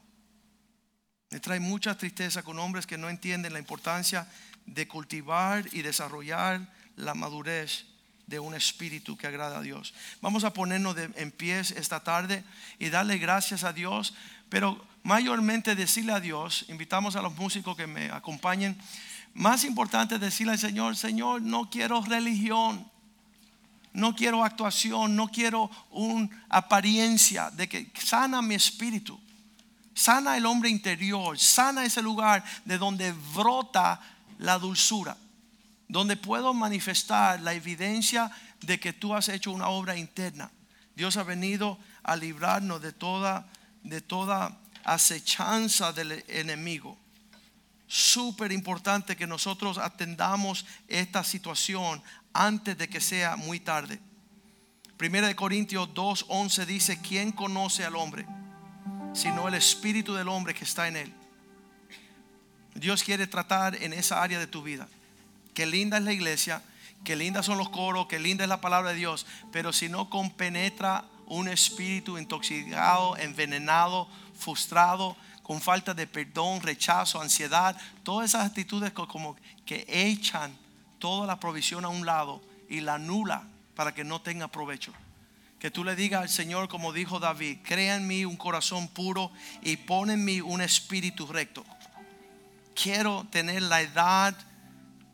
Me 1.31 1.39
trae 1.39 1.59
mucha 1.59 1.95
tristeza 1.95 2.41
con 2.41 2.57
hombres 2.57 2.87
que 2.87 2.97
no 2.97 3.07
entienden 3.07 3.53
la 3.53 3.59
importancia 3.59 4.27
de 4.65 4.87
cultivar 4.87 5.65
y 5.73 5.83
desarrollar 5.83 6.61
la 6.95 7.13
madurez 7.13 7.85
de 8.25 8.39
un 8.39 8.55
espíritu 8.55 9.17
que 9.17 9.27
agrada 9.27 9.59
a 9.59 9.61
Dios. 9.61 9.93
Vamos 10.21 10.43
a 10.43 10.53
ponernos 10.53 10.95
en 10.97 11.31
pies 11.31 11.71
esta 11.71 11.99
tarde 11.99 12.43
y 12.77 12.89
darle 12.89 13.17
gracias 13.17 13.63
a 13.63 13.73
Dios, 13.73 14.13
pero 14.49 14.83
mayormente 15.03 15.75
decirle 15.75 16.13
a 16.13 16.19
Dios, 16.19 16.65
invitamos 16.67 17.15
a 17.15 17.21
los 17.21 17.35
músicos 17.35 17.77
que 17.77 17.87
me 17.87 18.11
acompañen, 18.11 18.77
más 19.33 19.63
importante 19.63 20.19
decirle 20.19 20.53
al 20.53 20.59
Señor, 20.59 20.95
Señor, 20.95 21.41
no 21.41 21.69
quiero 21.69 22.01
religión, 22.01 22.89
no 23.93 24.15
quiero 24.15 24.43
actuación, 24.43 25.15
no 25.15 25.29
quiero 25.29 25.69
una 25.91 26.45
apariencia 26.49 27.51
de 27.51 27.69
que 27.69 27.91
sana 27.95 28.41
mi 28.41 28.55
espíritu, 28.55 29.19
sana 29.99 30.37
el 30.37 30.45
hombre 30.45 30.69
interior, 30.69 31.37
sana 31.37 31.85
ese 31.85 32.01
lugar 32.01 32.43
de 32.65 32.77
donde 32.77 33.11
brota 33.33 33.99
la 34.37 34.57
dulzura 34.57 35.17
donde 35.89 36.15
puedo 36.15 36.53
manifestar 36.53 37.41
la 37.41 37.53
evidencia 37.53 38.31
de 38.61 38.79
que 38.79 38.93
tú 38.93 39.13
has 39.13 39.27
hecho 39.27 39.51
una 39.51 39.67
obra 39.67 39.97
interna. 39.97 40.51
Dios 40.95 41.17
ha 41.17 41.23
venido 41.23 41.79
a 42.03 42.15
librarnos 42.15 42.81
de 42.81 42.93
toda, 42.93 43.47
de 43.83 43.99
toda 43.99 44.57
acechanza 44.83 45.91
del 45.91 46.23
enemigo. 46.27 46.97
Súper 47.87 48.51
importante 48.51 49.17
que 49.17 49.25
nosotros 49.25 49.79
atendamos 49.79 50.65
esta 50.87 51.23
situación 51.23 52.03
antes 52.33 52.77
de 52.77 52.87
que 52.87 53.01
sea 53.01 53.35
muy 53.35 53.59
tarde. 53.59 53.99
Primera 54.95 55.27
de 55.27 55.35
Corintios 55.35 55.89
2:11 55.95 56.65
dice, 56.67 57.01
¿quién 57.01 57.31
conoce 57.31 57.83
al 57.83 57.95
hombre? 57.95 58.27
Sino 59.13 59.47
el 59.47 59.55
espíritu 59.55 60.13
del 60.13 60.27
hombre 60.29 60.53
que 60.53 60.63
está 60.63 60.87
en 60.87 60.95
él. 60.97 61.13
Dios 62.75 63.03
quiere 63.03 63.27
tratar 63.27 63.75
en 63.81 63.93
esa 63.93 64.21
área 64.21 64.39
de 64.39 64.47
tu 64.47 64.61
vida. 64.63 64.87
Qué 65.53 65.65
linda 65.65 65.97
es 65.97 66.03
la 66.03 66.13
iglesia, 66.13 66.61
qué 67.03 67.15
lindas 67.15 67.45
son 67.45 67.57
los 67.57 67.69
coros, 67.69 68.07
qué 68.07 68.19
linda 68.19 68.43
es 68.45 68.49
la 68.49 68.61
palabra 68.61 68.91
de 68.91 68.97
Dios, 68.97 69.25
pero 69.51 69.73
si 69.73 69.89
no 69.89 70.09
compenetra 70.09 71.03
un 71.25 71.47
espíritu 71.49 72.17
intoxicado, 72.17 73.17
envenenado, 73.17 74.07
frustrado, 74.37 75.17
con 75.43 75.59
falta 75.59 75.93
de 75.93 76.07
perdón, 76.07 76.61
rechazo, 76.61 77.19
ansiedad, 77.21 77.75
todas 78.03 78.29
esas 78.29 78.45
actitudes 78.45 78.91
co- 78.93 79.07
como 79.07 79.35
que 79.65 79.83
echan 79.87 80.55
toda 80.99 81.25
la 81.27 81.39
provisión 81.39 81.83
a 81.85 81.89
un 81.89 82.05
lado 82.05 82.41
y 82.69 82.79
la 82.81 82.95
anula 82.95 83.43
para 83.75 83.93
que 83.93 84.03
no 84.03 84.21
tenga 84.21 84.47
provecho. 84.47 84.93
Que 85.59 85.69
tú 85.69 85.83
le 85.83 85.95
digas 85.95 86.21
al 86.21 86.29
Señor, 86.29 86.69
como 86.69 86.93
dijo 86.93 87.19
David, 87.19 87.59
crea 87.63 87.97
en 87.97 88.07
mí 88.07 88.23
un 88.23 88.37
corazón 88.37 88.87
puro 88.87 89.31
y 89.61 89.75
pon 89.75 90.09
en 90.09 90.23
mí 90.23 90.39
un 90.39 90.61
espíritu 90.61 91.27
recto. 91.27 91.65
Quiero 92.81 93.27
tener 93.29 93.61
la 93.63 93.81
edad 93.81 94.35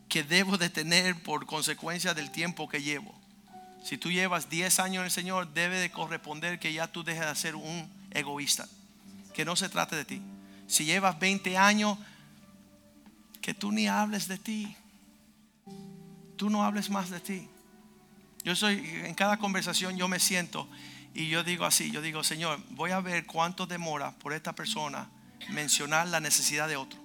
que 0.08 0.24
debo 0.24 0.58
de 0.58 0.70
tener 0.70 1.22
por 1.24 1.48
consecuencia 1.48 2.14
del 2.14 2.32
tiempo 2.32 2.70
que 2.70 2.84
llevo. 2.84 3.14
Si 3.84 3.98
tú 3.98 4.12
llevas 4.12 4.50
10 4.50 4.80
años 4.80 5.02
en 5.02 5.06
el 5.06 5.12
Señor, 5.12 5.54
debe 5.54 5.78
de 5.80 5.92
corresponder 5.92 6.60
que 6.60 6.74
ya 6.74 6.88
tú 6.88 7.04
dejes 7.04 7.26
de 7.26 7.36
ser 7.36 7.56
un 7.56 7.90
egoísta. 8.12 8.68
Que 9.34 9.46
no 9.46 9.56
se 9.56 9.70
trate 9.70 9.96
de 9.96 10.06
ti. 10.06 10.22
Si 10.68 10.86
llevas 10.86 11.20
20 11.20 11.58
años, 11.58 11.98
que 13.42 13.54
tú 13.54 13.72
ni 13.72 13.88
hables 13.88 14.28
de 14.28 14.38
ti. 14.38 14.76
Tú 16.36 16.50
no 16.50 16.64
hables 16.64 16.90
más 16.90 17.10
de 17.10 17.20
ti. 17.20 17.50
Yo 18.46 18.56
soy, 18.56 18.78
en 19.04 19.16
cada 19.16 19.38
conversación 19.38 19.98
yo 19.98 20.08
me 20.08 20.20
siento 20.20 20.70
y 21.16 21.30
yo 21.30 21.44
digo 21.44 21.66
así, 21.66 21.90
yo 21.90 22.00
digo, 22.00 22.24
Señor, 22.24 22.60
voy 22.70 22.92
a 22.92 23.00
ver 23.00 23.26
cuánto 23.26 23.66
demora 23.66 24.12
por 24.12 24.34
esta 24.34 24.54
persona 24.54 25.10
mencionar 25.50 26.08
la 26.10 26.20
necesidad 26.20 26.68
de 26.68 26.76
otro. 26.76 27.00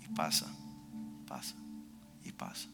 Y 0.00 0.14
pasa, 0.14 0.46
pasa, 1.26 1.56
y 2.22 2.30
pasa. 2.30 2.68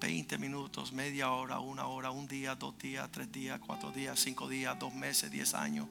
20 0.00 0.38
minutos, 0.38 0.92
media 0.92 1.32
hora, 1.32 1.58
una 1.58 1.86
hora, 1.86 2.12
un 2.12 2.28
día, 2.28 2.54
dos 2.54 2.78
días, 2.78 3.10
tres 3.10 3.32
días, 3.32 3.58
cuatro 3.58 3.90
días, 3.90 4.16
cinco 4.20 4.48
días, 4.48 4.78
dos 4.78 4.94
meses, 4.94 5.28
diez 5.28 5.54
años. 5.54 5.88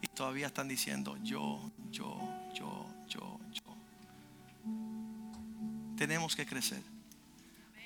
Y 0.00 0.06
todavía 0.06 0.46
están 0.46 0.68
diciendo 0.68 1.18
yo, 1.22 1.70
yo, 1.90 2.18
yo, 2.54 2.86
yo, 3.08 3.38
yo. 3.52 3.62
Tenemos 5.98 6.34
que 6.34 6.46
crecer. 6.46 6.93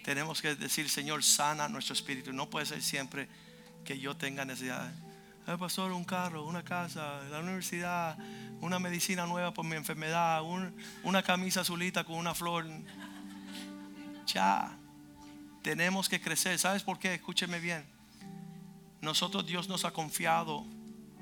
Tenemos 0.05 0.41
que 0.41 0.55
decir, 0.55 0.89
Señor, 0.89 1.23
sana 1.23 1.69
nuestro 1.69 1.93
espíritu. 1.95 2.33
No 2.33 2.49
puede 2.49 2.67
ser 2.67 2.83
siempre 2.83 3.29
que 3.85 3.99
yo 3.99 4.17
tenga 4.17 4.45
necesidad. 4.45 4.91
Ay, 5.47 5.57
pastor, 5.57 5.93
un 5.93 6.05
carro, 6.05 6.45
una 6.47 6.63
casa, 6.63 7.23
la 7.31 7.41
universidad, 7.41 8.19
una 8.61 8.79
medicina 8.79 9.27
nueva 9.27 9.53
por 9.55 9.65
mi 9.65 9.77
enfermedad, 9.77 10.43
un- 10.43 10.75
una 11.03 11.23
camisa 11.23 11.61
azulita 11.63 12.05
con 12.05 12.17
una 12.17 12.35
flor. 12.35 12.67
Ya, 14.27 14.77
tenemos 15.63 16.09
que 16.09 16.21
crecer. 16.21 16.59
¿Sabes 16.59 16.83
por 16.83 16.99
qué? 16.99 17.15
Escúcheme 17.15 17.61
bien. 17.61 17.87
Nosotros 19.01 19.47
Dios 19.47 19.69
nos 19.69 19.85
ha 19.85 19.91
confiado 19.93 20.67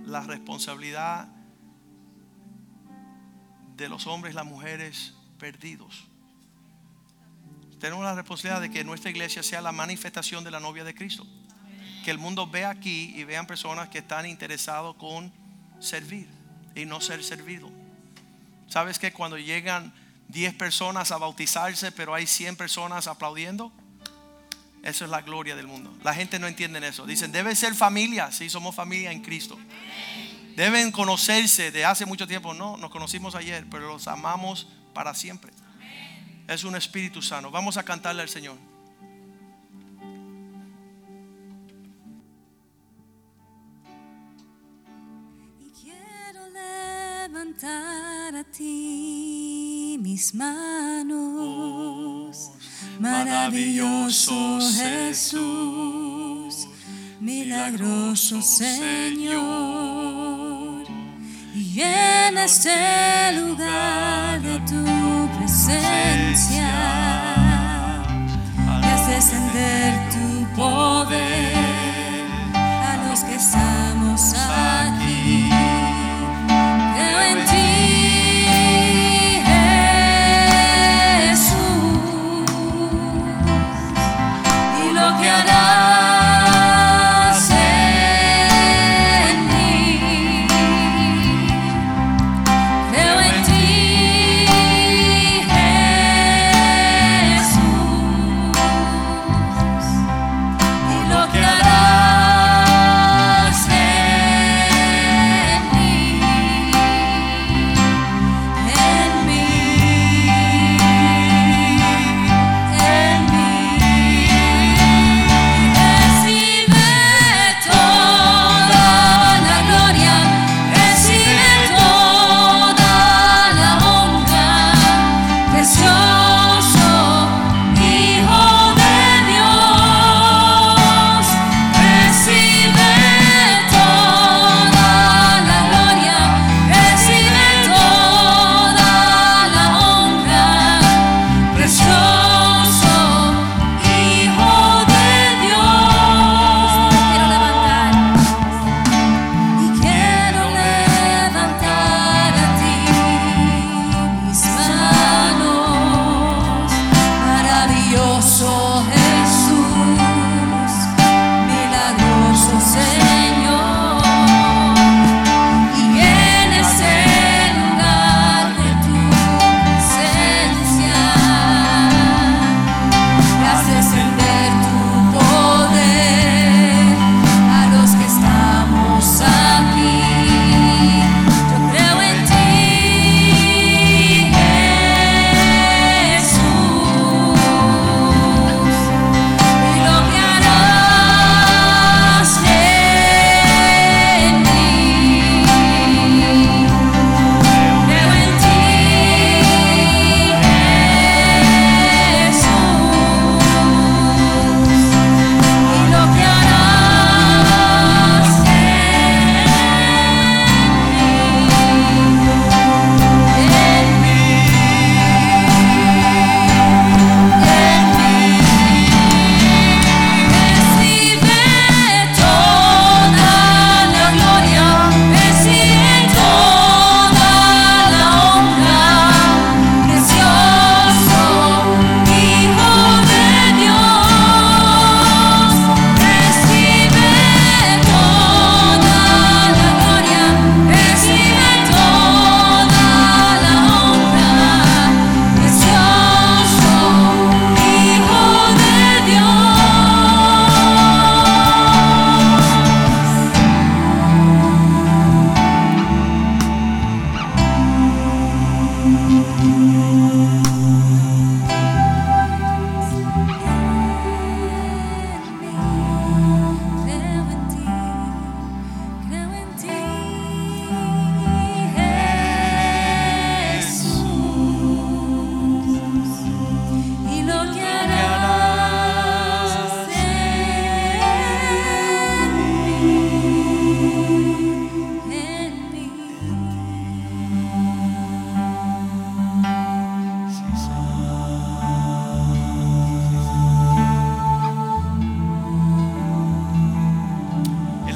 la 0.04 0.20
responsabilidad 0.22 1.28
de 3.76 3.88
los 3.88 4.06
hombres 4.06 4.32
y 4.32 4.36
las 4.36 4.46
mujeres 4.46 5.14
perdidos. 5.38 6.06
Tenemos 7.80 8.04
la 8.04 8.14
responsabilidad 8.14 8.60
de 8.60 8.70
que 8.70 8.84
nuestra 8.84 9.10
iglesia 9.10 9.42
sea 9.42 9.60
la 9.60 9.72
manifestación 9.72 10.44
de 10.44 10.50
la 10.50 10.60
novia 10.60 10.84
de 10.84 10.94
Cristo. 10.94 11.26
Que 12.04 12.10
el 12.10 12.18
mundo 12.18 12.46
vea 12.46 12.70
aquí 12.70 13.12
y 13.16 13.24
vean 13.24 13.46
personas 13.46 13.88
que 13.88 13.98
están 13.98 14.26
interesados 14.26 14.96
con 14.96 15.32
servir 15.80 16.28
y 16.74 16.84
no 16.86 17.00
ser 17.00 17.22
servido. 17.22 17.70
¿Sabes 18.68 18.98
que 18.98 19.12
cuando 19.12 19.38
llegan 19.38 19.92
10 20.28 20.54
personas 20.54 21.12
a 21.12 21.18
bautizarse, 21.18 21.92
pero 21.92 22.14
hay 22.14 22.26
100 22.26 22.56
personas 22.56 23.06
aplaudiendo? 23.06 23.72
Eso 24.82 25.04
es 25.04 25.10
la 25.10 25.20
gloria 25.20 25.56
del 25.56 25.66
mundo. 25.66 25.92
La 26.04 26.14
gente 26.14 26.38
no 26.38 26.46
entiende 26.46 26.86
eso. 26.86 27.06
Dicen, 27.06 27.32
debe 27.32 27.56
ser 27.56 27.74
familia. 27.74 28.30
Sí, 28.30 28.48
somos 28.48 28.74
familia 28.74 29.10
en 29.10 29.20
Cristo. 29.20 29.58
Deben 30.54 30.92
conocerse 30.92 31.72
de 31.72 31.84
hace 31.84 32.06
mucho 32.06 32.26
tiempo. 32.26 32.54
No, 32.54 32.76
nos 32.76 32.90
conocimos 32.90 33.34
ayer, 33.34 33.66
pero 33.70 33.88
los 33.88 34.06
amamos 34.06 34.68
para 34.94 35.12
siempre. 35.12 35.52
Es 36.48 36.62
un 36.64 36.76
espíritu 36.76 37.20
sano. 37.20 37.50
Vamos 37.50 37.76
a 37.76 37.82
cantarle 37.82 38.22
al 38.22 38.28
Señor. 38.28 38.56
Y 45.60 45.70
quiero 45.82 46.48
levantar 46.48 48.36
a 48.36 48.44
ti 48.44 49.98
mis 50.00 50.32
manos. 50.34 51.16
Maravilloso 53.00 54.60
Jesús, 54.78 56.68
milagroso 57.20 58.40
Señor. 58.40 59.66
Y 61.54 61.80
en 61.80 62.38
este 62.38 63.32
lugar 63.32 64.40
de 64.40 64.60
tu 64.60 65.15
presencia, 65.66 66.70
y 68.82 68.86
haz 68.86 69.08
descender 69.08 69.94
tu 70.10 70.54
poder 70.54 71.55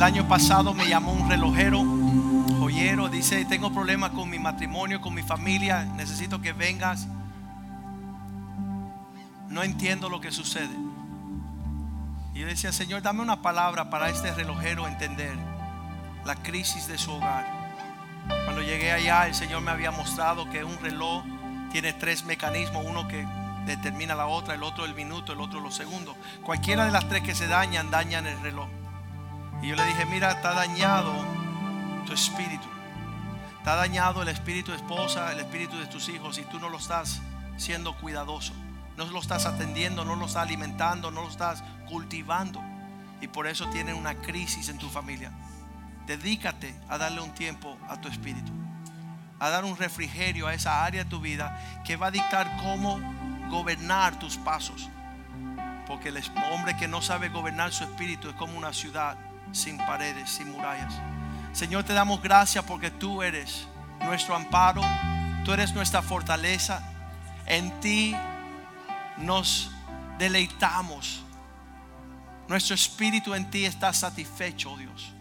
año 0.03 0.26
pasado 0.26 0.72
me 0.72 0.88
llamó 0.88 1.12
un 1.12 1.28
relojero, 1.28 1.84
joyero, 2.59 3.09
dice, 3.09 3.44
tengo 3.44 3.72
problemas 3.72 4.12
con 4.12 4.30
mi 4.30 4.38
matrimonio, 4.38 5.01
con 5.01 5.12
mi 5.12 5.22
familia, 5.22 5.84
necesito 5.84 6.40
que 6.40 6.53
vengas. 6.53 7.07
No 9.48 9.62
entiendo 9.62 10.09
lo 10.09 10.20
que 10.20 10.30
sucede. 10.30 10.74
Y 12.34 12.40
yo 12.40 12.46
decía, 12.46 12.72
Señor, 12.72 13.03
dame 13.03 13.20
una 13.20 13.42
palabra 13.42 13.90
para 13.90 14.09
este 14.09 14.32
relojero 14.32 14.86
entender 14.88 15.36
la 16.24 16.36
crisis 16.36 16.86
de 16.86 16.96
su 16.96 17.12
hogar. 17.12 17.46
Cuando 18.44 18.62
llegué 18.62 18.92
allá, 18.92 19.26
el 19.26 19.34
Señor 19.34 19.61
me 19.61 19.70
había 19.70 19.90
mostrado 19.90 20.48
que 20.48 20.64
un 20.64 20.78
reloj 20.78 21.24
tiene 21.72 21.92
tres 21.92 22.24
mecanismos, 22.24 22.86
uno 22.86 23.07
que 23.07 23.26
determina 23.66 24.14
la 24.14 24.28
otra, 24.28 24.55
el 24.55 24.62
otro 24.62 24.84
el 24.84 24.94
minuto, 24.94 25.32
el 25.32 25.40
otro 25.40 25.61
los 25.61 25.74
segundos. 25.74 26.16
Cualquiera 26.42 26.86
de 26.86 26.92
las 26.92 27.09
tres 27.09 27.22
que 27.22 27.34
se 27.34 27.48
dañan, 27.48 27.90
dañan 27.90 28.26
el 28.26 28.40
reloj. 28.40 28.68
Y 29.62 29.68
yo 29.68 29.76
le 29.76 29.84
dije, 29.84 30.06
mira, 30.06 30.32
está 30.32 30.54
dañado 30.54 31.12
tu 32.06 32.12
espíritu. 32.14 32.66
Está 33.58 33.76
dañado 33.76 34.22
el 34.22 34.28
espíritu 34.28 34.70
de 34.70 34.78
esposa, 34.78 35.32
el 35.32 35.40
espíritu 35.40 35.76
de 35.78 35.86
tus 35.86 36.08
hijos 36.08 36.38
y 36.38 36.44
tú 36.44 36.58
no 36.58 36.70
lo 36.70 36.78
estás 36.78 37.20
siendo 37.58 37.94
cuidadoso. 37.98 38.54
No 38.96 39.04
lo 39.04 39.20
estás 39.20 39.44
atendiendo, 39.44 40.04
no 40.04 40.16
lo 40.16 40.26
estás 40.26 40.44
alimentando, 40.44 41.11
no 41.11 41.22
lo 41.22 41.28
estás 41.28 41.62
cultivando. 41.88 42.62
Y 43.20 43.28
por 43.28 43.46
eso 43.46 43.68
tienen 43.68 43.96
una 43.96 44.14
crisis 44.14 44.70
en 44.70 44.78
tu 44.78 44.88
familia. 44.88 45.30
Dedícate 46.06 46.74
a 46.88 46.96
darle 46.96 47.20
un 47.20 47.32
tiempo 47.32 47.76
a 47.86 48.00
tu 48.00 48.08
espíritu. 48.08 48.50
A 49.38 49.50
dar 49.50 49.64
un 49.64 49.76
refrigerio 49.76 50.46
a 50.46 50.54
esa 50.54 50.84
área 50.84 51.04
de 51.04 51.11
tu 51.11 51.20
vida 51.20 51.82
que 51.84 51.96
va 51.96 52.06
a 52.06 52.11
dictar 52.11 52.56
cómo 52.62 52.98
gobernar 53.50 54.18
tus 54.18 54.38
pasos. 54.38 54.88
Porque 55.86 56.08
el 56.08 56.22
hombre 56.52 56.76
que 56.78 56.88
no 56.88 57.02
sabe 57.02 57.28
gobernar 57.28 57.72
su 57.72 57.84
espíritu 57.84 58.30
es 58.30 58.34
como 58.36 58.56
una 58.56 58.72
ciudad 58.72 59.18
sin 59.53 59.78
paredes, 59.78 60.30
sin 60.30 60.51
murallas. 60.51 60.94
Señor, 61.53 61.84
te 61.84 61.92
damos 61.92 62.22
gracias 62.22 62.64
porque 62.64 62.90
tú 62.90 63.22
eres 63.22 63.66
nuestro 64.01 64.34
amparo, 64.34 64.82
tú 65.44 65.53
eres 65.53 65.74
nuestra 65.74 66.03
fortaleza. 66.03 66.82
En 67.46 67.80
ti 67.80 68.14
nos 69.18 69.70
deleitamos. 70.18 71.22
Nuestro 72.48 72.74
espíritu 72.74 73.34
en 73.34 73.51
ti 73.51 73.64
está 73.64 73.92
satisfecho, 73.92 74.72
oh 74.72 74.76
Dios. 74.76 75.12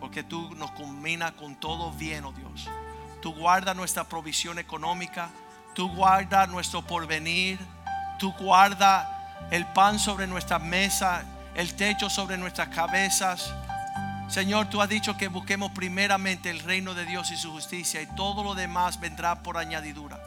Porque 0.00 0.22
tú 0.22 0.54
nos 0.56 0.72
combinas 0.72 1.32
con 1.32 1.54
todo 1.56 1.92
bien, 1.92 2.24
oh 2.24 2.32
Dios. 2.32 2.68
Tú 3.20 3.32
guardas 3.34 3.76
nuestra 3.76 4.04
provisión 4.04 4.58
económica. 4.58 5.30
Tú 5.74 5.88
guardas 5.94 6.48
nuestro 6.48 6.82
porvenir. 6.82 7.58
Tú 8.18 8.32
guardas 8.32 9.06
el 9.50 9.66
pan 9.66 9.98
sobre 9.98 10.26
nuestra 10.26 10.58
mesa, 10.58 11.24
el 11.54 11.74
techo 11.74 12.08
sobre 12.08 12.38
nuestras 12.38 12.68
cabezas. 12.68 13.52
Señor, 14.28 14.68
tú 14.70 14.80
has 14.80 14.88
dicho 14.88 15.16
que 15.16 15.28
busquemos 15.28 15.72
primeramente 15.72 16.50
el 16.50 16.60
reino 16.60 16.94
de 16.94 17.04
Dios 17.04 17.30
y 17.30 17.36
su 17.36 17.52
justicia 17.52 18.00
y 18.00 18.06
todo 18.14 18.42
lo 18.42 18.54
demás 18.54 18.98
vendrá 18.98 19.42
por 19.42 19.58
añadidura. 19.58 20.20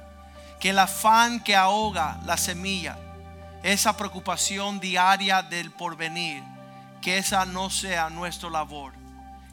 Que 0.60 0.70
el 0.70 0.80
afán 0.80 1.40
que 1.40 1.56
ahoga 1.56 2.20
la 2.26 2.38
semilla, 2.38 2.98
esa 3.64 3.98
preocupación 3.98 4.80
diaria 4.80 5.42
del 5.42 5.72
porvenir, 5.72 6.44
que 7.02 7.18
esa 7.18 7.46
no 7.46 7.70
sea 7.70 8.10
nuestra 8.10 8.50
labor. 8.50 8.94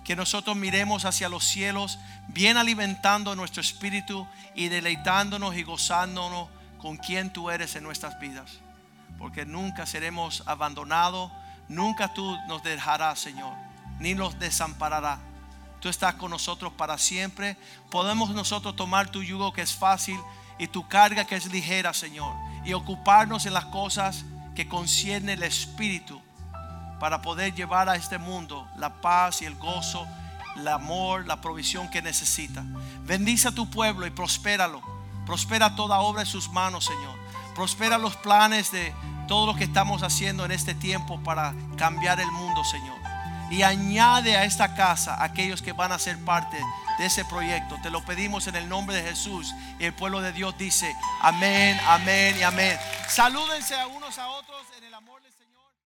Que 0.04 0.16
nosotros 0.16 0.56
miremos 0.56 1.04
hacia 1.04 1.28
los 1.28 1.44
cielos, 1.44 1.98
bien 2.28 2.56
alimentando 2.56 3.34
nuestro 3.34 3.62
espíritu 3.62 4.26
y 4.54 4.68
deleitándonos 4.68 5.56
y 5.56 5.62
gozándonos 5.62 6.48
con 6.78 6.96
quien 6.96 7.32
tú 7.32 7.50
eres 7.50 7.76
en 7.76 7.84
nuestras 7.84 8.18
vidas. 8.18 8.58
Porque 9.18 9.46
nunca 9.46 9.86
seremos 9.86 10.42
abandonados, 10.46 11.30
nunca 11.74 12.12
tú 12.12 12.36
nos 12.46 12.62
dejarás, 12.62 13.18
Señor, 13.18 13.54
ni 13.98 14.14
nos 14.14 14.38
desampararás. 14.38 15.18
Tú 15.80 15.88
estás 15.88 16.14
con 16.14 16.30
nosotros 16.30 16.72
para 16.74 16.96
siempre. 16.96 17.56
Podemos 17.90 18.30
nosotros 18.30 18.76
tomar 18.76 19.10
tu 19.10 19.22
yugo 19.22 19.52
que 19.52 19.62
es 19.62 19.74
fácil 19.74 20.18
y 20.58 20.68
tu 20.68 20.86
carga 20.86 21.24
que 21.24 21.34
es 21.34 21.46
ligera, 21.46 21.92
Señor, 21.92 22.32
y 22.64 22.72
ocuparnos 22.72 23.46
en 23.46 23.54
las 23.54 23.64
cosas 23.66 24.24
que 24.54 24.68
concierne 24.68 25.32
el 25.32 25.42
espíritu 25.42 26.20
para 27.00 27.20
poder 27.20 27.52
llevar 27.54 27.88
a 27.88 27.96
este 27.96 28.18
mundo 28.18 28.68
la 28.76 29.00
paz 29.00 29.42
y 29.42 29.46
el 29.46 29.56
gozo, 29.56 30.06
el 30.56 30.68
amor, 30.68 31.26
la 31.26 31.40
provisión 31.40 31.90
que 31.90 32.00
necesita. 32.00 32.62
Bendice 33.04 33.48
a 33.48 33.52
tu 33.52 33.68
pueblo 33.68 34.06
y 34.06 34.10
prospéralo. 34.10 34.80
Prospera 35.26 35.74
toda 35.74 35.98
obra 36.00 36.22
en 36.22 36.28
sus 36.28 36.48
manos, 36.50 36.84
Señor. 36.84 37.18
Prospera 37.54 37.98
los 37.98 38.16
planes 38.16 38.72
de 38.72 38.94
todo 39.28 39.46
lo 39.46 39.54
que 39.54 39.64
estamos 39.64 40.02
haciendo 40.02 40.44
en 40.44 40.52
este 40.52 40.74
tiempo 40.74 41.20
para 41.22 41.54
cambiar 41.76 42.20
el 42.20 42.30
mundo, 42.30 42.64
Señor. 42.64 42.96
Y 43.50 43.62
añade 43.62 44.36
a 44.36 44.44
esta 44.44 44.74
casa 44.74 45.22
aquellos 45.22 45.60
que 45.60 45.72
van 45.72 45.92
a 45.92 45.98
ser 45.98 46.18
parte 46.24 46.58
de 46.98 47.06
ese 47.06 47.24
proyecto. 47.24 47.76
Te 47.82 47.90
lo 47.90 48.02
pedimos 48.04 48.46
en 48.46 48.56
el 48.56 48.68
nombre 48.68 48.96
de 48.96 49.02
Jesús. 49.02 49.54
Y 49.78 49.84
el 49.84 49.92
pueblo 49.92 50.20
de 50.22 50.32
Dios 50.32 50.56
dice, 50.56 50.94
amén, 51.20 51.78
amén 51.86 52.36
y 52.38 52.42
amén. 52.42 52.78
Salúdense 53.08 53.74
a 53.74 53.86
unos 53.86 54.18
a 54.18 54.28
otros 54.28 54.62
en 54.78 54.84
el. 54.84 54.91